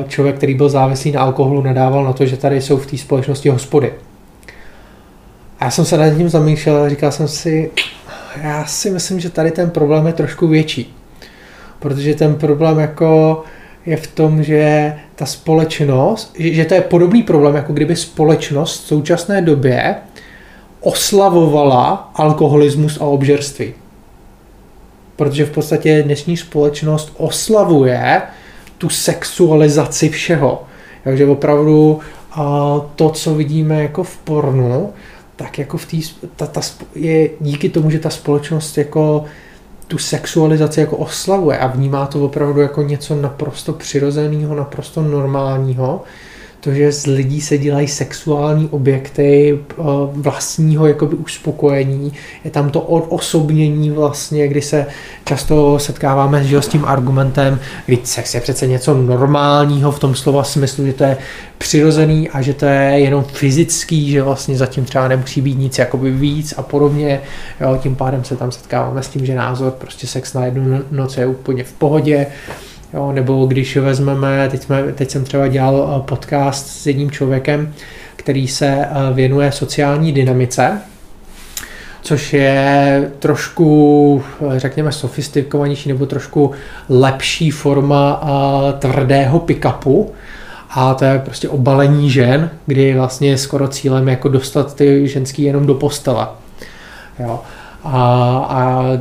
člověk, 0.08 0.36
který 0.36 0.54
byl 0.54 0.70
závislý 0.70 1.12
na 1.12 1.22
alkoholu, 1.22 1.62
nadával 1.62 2.04
na 2.04 2.14
to, 2.14 2.26
že 2.26 2.38
tady 2.38 2.62
jsou 2.62 2.78
v 2.78 2.86
té 2.86 2.98
společnosti 2.98 3.50
hospody. 3.50 3.94
A 5.60 5.66
já 5.66 5.72
jsem 5.72 5.86
se 5.86 5.98
nad 5.98 6.18
tím 6.18 6.30
zamýšlel 6.30 6.84
a 6.84 6.90
říkal 6.90 7.12
jsem 7.12 7.28
si, 7.28 7.72
já 8.42 8.66
si 8.66 8.90
myslím, 8.90 9.20
že 9.20 9.30
tady 9.30 9.52
ten 9.52 9.70
problém 9.70 10.08
je 10.08 10.14
trošku 10.14 10.48
větší. 10.48 10.96
Protože 11.80 12.16
ten 12.16 12.36
problém 12.36 12.80
jako 12.80 13.44
je 13.86 13.98
v 13.98 14.08
tom, 14.08 14.44
že 14.44 14.94
ta 15.16 15.26
společnost, 15.26 16.36
že 16.40 16.66
to 16.66 16.74
je 16.74 16.82
podobný 16.82 17.24
problém, 17.24 17.56
jako 17.56 17.74
kdyby 17.74 17.96
společnost 17.96 18.84
v 18.84 18.88
současné 18.88 19.42
době 19.42 19.96
oslavovala 20.82 22.12
alkoholismus 22.16 23.02
a 23.02 23.06
obžerství. 23.06 23.74
Protože 25.16 25.46
v 25.46 25.52
podstatě 25.52 26.04
dnešní 26.04 26.38
společnost 26.38 27.14
oslavuje 27.18 28.22
tu 28.78 28.90
sexualizaci 28.90 30.10
všeho. 30.10 30.64
Takže 31.04 31.26
opravdu 31.26 32.00
to, 32.96 33.10
co 33.10 33.36
vidíme 33.36 33.82
jako 33.82 34.04
v 34.04 34.18
pornu, 34.18 34.94
tak 35.40 35.60
jako 35.60 35.78
v 35.78 35.86
té, 35.86 35.98
ta, 36.36 36.48
ta, 36.48 36.62
je 36.96 37.30
díky 37.40 37.70
tomu, 37.70 37.92
že 37.92 38.00
ta 38.00 38.10
společnost 38.10 38.78
jako 38.78 39.26
tu 39.88 39.98
sexualizaci 39.98 40.80
jako 40.80 40.98
oslavuje 40.98 41.58
a 41.58 41.68
vnímá 41.68 42.06
to 42.06 42.26
opravdu 42.26 42.62
jako 42.62 42.82
něco 42.82 43.16
naprosto 43.16 43.74
přirozeného, 43.74 44.56
naprosto 44.56 45.02
normálního, 45.02 46.04
to, 46.60 46.74
že 46.74 46.92
z 46.92 47.06
lidí 47.06 47.42
se 47.42 47.58
dělají 47.58 47.88
sexuální 47.88 48.68
objekty 48.70 49.60
eh, 49.70 49.74
vlastního 50.14 50.88
jakoby 50.88 51.16
uspokojení, 51.16 52.14
je 52.44 52.52
tam 52.52 52.70
to 52.70 52.82
osobnění 52.82 53.90
vlastně, 53.90 54.48
kdy 54.48 54.62
se 54.62 54.86
často 55.26 55.80
setkáváme 55.80 56.44
že, 56.44 56.62
s 56.62 56.68
tím 56.68 56.86
argumentem, 56.86 57.60
kdy 57.86 58.00
sex 58.04 58.36
je 58.36 58.42
přece 58.42 58.68
něco 58.68 58.94
normálního 58.94 59.92
v 59.92 60.00
tom 60.00 60.16
slova 60.16 60.44
smyslu, 60.44 60.86
že 60.86 60.94
to 60.94 61.04
je 61.04 61.18
přirozený 61.58 62.30
a 62.30 62.42
že 62.42 62.54
to 62.54 62.66
je 62.66 63.00
jenom 63.00 63.24
fyzický, 63.24 64.12
že 64.12 64.24
vlastně 64.24 64.58
zatím 64.58 64.86
třeba 64.86 65.08
nemusí 65.08 65.42
být 65.42 65.58
nic 65.58 65.78
jakoby 65.78 66.12
víc 66.12 66.54
a 66.58 66.62
podobně. 66.62 67.22
Jo, 67.62 67.80
tím 67.82 67.96
pádem 67.96 68.24
se 68.24 68.36
tam 68.36 68.52
setkáváme 68.52 69.04
s 69.04 69.08
tím, 69.08 69.26
že 69.26 69.36
názor 69.36 69.72
prostě 69.72 70.08
sex 70.08 70.34
na 70.34 70.46
jednu 70.46 70.70
no-, 70.70 70.84
noc 70.92 71.18
je 71.18 71.26
úplně 71.26 71.64
v 71.64 71.74
pohodě, 71.74 72.28
Jo, 72.94 73.12
nebo 73.12 73.46
když 73.46 73.78
vezmeme, 73.78 74.50
teď, 74.52 74.64
jsme, 74.64 74.84
teď 74.94 75.12
jsem 75.12 75.24
třeba 75.24 75.48
dělal 75.48 75.96
eh, 75.98 76.08
podcast 76.08 76.68
s 76.68 76.88
jedním 76.88 77.12
člověkem, 77.12 77.74
který 78.16 78.48
se 78.48 78.68
eh, 78.68 79.14
věnuje 79.14 79.52
sociální 79.52 80.12
dynamice, 80.12 80.82
což 82.02 82.34
je 82.34 83.12
trošku, 83.20 84.24
eh, 84.56 84.60
řekněme, 84.60 84.92
sofistikovanější 84.92 85.90
nebo 85.90 86.06
trošku 86.06 86.52
lepší 86.90 87.52
forma 87.52 88.22
tvrdého 88.80 89.40
pick-upu. 89.40 90.08
A 90.70 90.94
to 90.94 91.06
je 91.06 91.20
prostě 91.20 91.50
obalení 91.50 92.10
žen, 92.10 92.50
kdy 92.66 92.94
vlastně 92.94 93.30
je 93.30 93.38
skoro 93.38 93.68
cílem 93.68 94.08
jako 94.08 94.30
dostat 94.30 94.76
ty 94.76 95.08
ženský 95.08 95.44
jenom 95.44 95.66
do 95.66 95.74
postele. 95.74 96.28
Jo. 97.20 97.42
A, 97.84 97.90
a, 98.50 98.84
a 98.84 98.98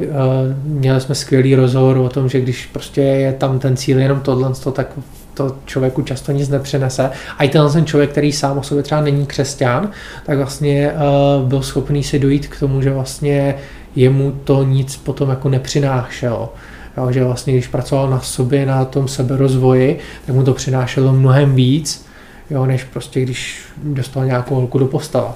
měli 0.64 1.01
jsme 1.01 1.14
skvělý 1.14 1.55
rozhovor 1.55 1.97
o 1.97 2.09
tom, 2.09 2.29
že 2.29 2.41
když 2.41 2.67
prostě 2.67 3.01
je 3.01 3.33
tam 3.33 3.59
ten 3.59 3.77
cíl 3.77 3.99
jenom 3.99 4.21
tohle, 4.21 4.53
tak 4.73 4.88
to 5.35 5.57
člověku 5.64 6.03
často 6.03 6.33
nic 6.33 6.49
nepřenese. 6.49 7.11
A 7.38 7.45
i 7.45 7.49
ten 7.49 7.87
člověk, 7.87 8.11
který 8.11 8.33
sám 8.33 8.59
o 8.59 8.62
sobě 8.62 8.83
třeba 8.83 9.01
není 9.01 9.27
křesťan, 9.27 9.91
tak 10.27 10.38
vlastně 10.38 10.93
uh, 10.93 11.49
byl 11.49 11.62
schopný 11.62 12.05
si 12.05 12.19
dojít 12.19 12.47
k 12.47 12.59
tomu, 12.61 12.83
že 12.83 12.91
vlastně 12.91 13.55
jemu 13.97 14.33
to 14.45 14.64
nic 14.64 14.97
potom 14.97 15.31
jako 15.31 15.49
nepřinášelo. 15.49 16.55
Jo, 16.97 17.12
že 17.12 17.25
vlastně 17.25 17.53
když 17.53 17.67
pracoval 17.67 18.11
na 18.11 18.21
sobě, 18.21 18.67
na 18.67 18.85
tom 18.85 19.09
seberozvoji, 19.09 19.99
tak 20.27 20.35
mu 20.35 20.45
to 20.45 20.55
přinášelo 20.55 21.12
mnohem 21.12 21.55
víc, 21.55 22.07
jo, 22.51 22.67
než 22.67 22.85
prostě 22.85 23.21
když 23.21 23.61
dostal 23.83 24.25
nějakou 24.25 24.55
holku 24.55 24.79
do 24.79 24.87
postele. 24.87 25.29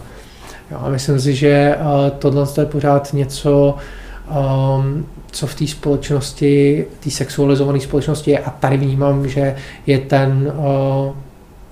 Jo, 0.72 0.78
a 0.82 0.88
myslím 0.88 1.20
si, 1.20 1.34
že 1.34 1.76
uh, 1.80 2.10
tohle 2.18 2.46
je 2.60 2.66
pořád 2.66 3.12
něco, 3.12 3.76
um, 4.30 5.06
co 5.30 5.46
v 5.46 5.54
té 5.54 5.66
společnosti, 5.66 6.84
té 7.00 7.10
sexualizované 7.10 7.80
společnosti 7.80 8.30
je 8.30 8.38
a 8.38 8.50
tady 8.50 8.76
vnímám, 8.76 9.28
že 9.28 9.56
je 9.86 9.98
ten 9.98 10.52
uh, 10.56 11.14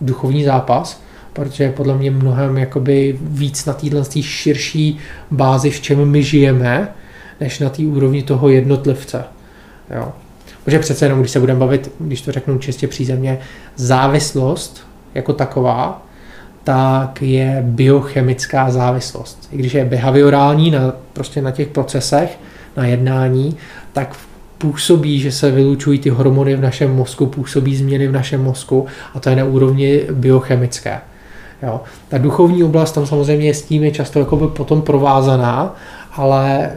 duchovní 0.01 0.45
zápas, 0.45 1.03
protože 1.33 1.65
je 1.65 1.73
podle 1.73 1.97
mě 1.97 2.11
mnohem 2.11 2.59
jakoby 2.59 3.19
víc 3.21 3.67
na 3.67 3.73
téhle 3.73 4.05
širší 4.21 4.99
bázi, 5.31 5.71
v 5.71 5.81
čem 5.81 6.05
my 6.11 6.23
žijeme, 6.23 6.95
než 7.41 7.59
na 7.59 7.69
té 7.69 7.83
úrovni 7.83 8.23
toho 8.23 8.49
jednotlivce. 8.49 9.25
Jo. 9.97 10.13
Protože 10.65 10.79
přece 10.79 11.05
jenom, 11.05 11.21
když 11.21 11.31
se 11.31 11.41
budeme 11.41 11.61
bavit, 11.61 11.93
když 11.99 12.23
to 12.23 12.33
řeknu 12.33 12.59
čistě 12.59 12.89
přízemně, 12.89 13.39
závislost 13.77 14.87
jako 15.15 15.33
taková 15.33 16.07
tak 16.71 17.23
je 17.23 17.63
biochemická 17.67 18.71
závislost. 18.71 19.49
I 19.53 19.57
když 19.57 19.75
je 19.75 19.85
behaviorální 19.85 20.71
na, 20.71 20.93
prostě 21.13 21.43
na 21.43 21.51
těch 21.51 21.69
procesech, 21.69 22.39
na 22.77 22.87
jednání, 22.87 23.57
tak 23.93 24.17
působí, 24.59 25.21
že 25.21 25.33
se 25.33 25.51
vylučují 25.51 25.99
ty 25.99 26.11
hormony 26.11 26.57
v 26.57 26.61
našem 26.61 26.97
mozku, 26.97 27.27
působí 27.27 27.77
změny 27.77 28.09
v 28.09 28.13
našem 28.13 28.43
mozku 28.43 28.87
a 29.15 29.21
to 29.21 29.31
je 29.31 29.37
na 29.37 29.45
úrovni 29.45 30.01
biochemické. 30.11 31.01
Jo. 31.63 31.81
Ta 32.09 32.19
duchovní 32.19 32.65
oblast 32.65 32.93
tam 32.93 33.07
samozřejmě 33.07 33.55
s 33.55 33.63
tím 33.63 33.85
je 33.85 33.91
často 33.91 34.19
jakoby 34.19 34.49
potom 34.49 34.83
provázaná, 34.83 35.77
ale 36.13 36.71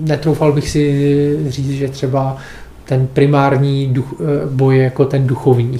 netroufal 0.00 0.52
bych 0.52 0.68
si 0.68 1.38
říct, 1.48 1.70
že 1.70 1.88
třeba 1.88 2.36
ten 2.84 3.06
primární 3.06 3.86
duch, 3.86 4.14
eh, 4.20 4.24
boj 4.50 4.76
je 4.76 4.84
jako 4.84 5.04
ten 5.04 5.26
duchovní. 5.26 5.78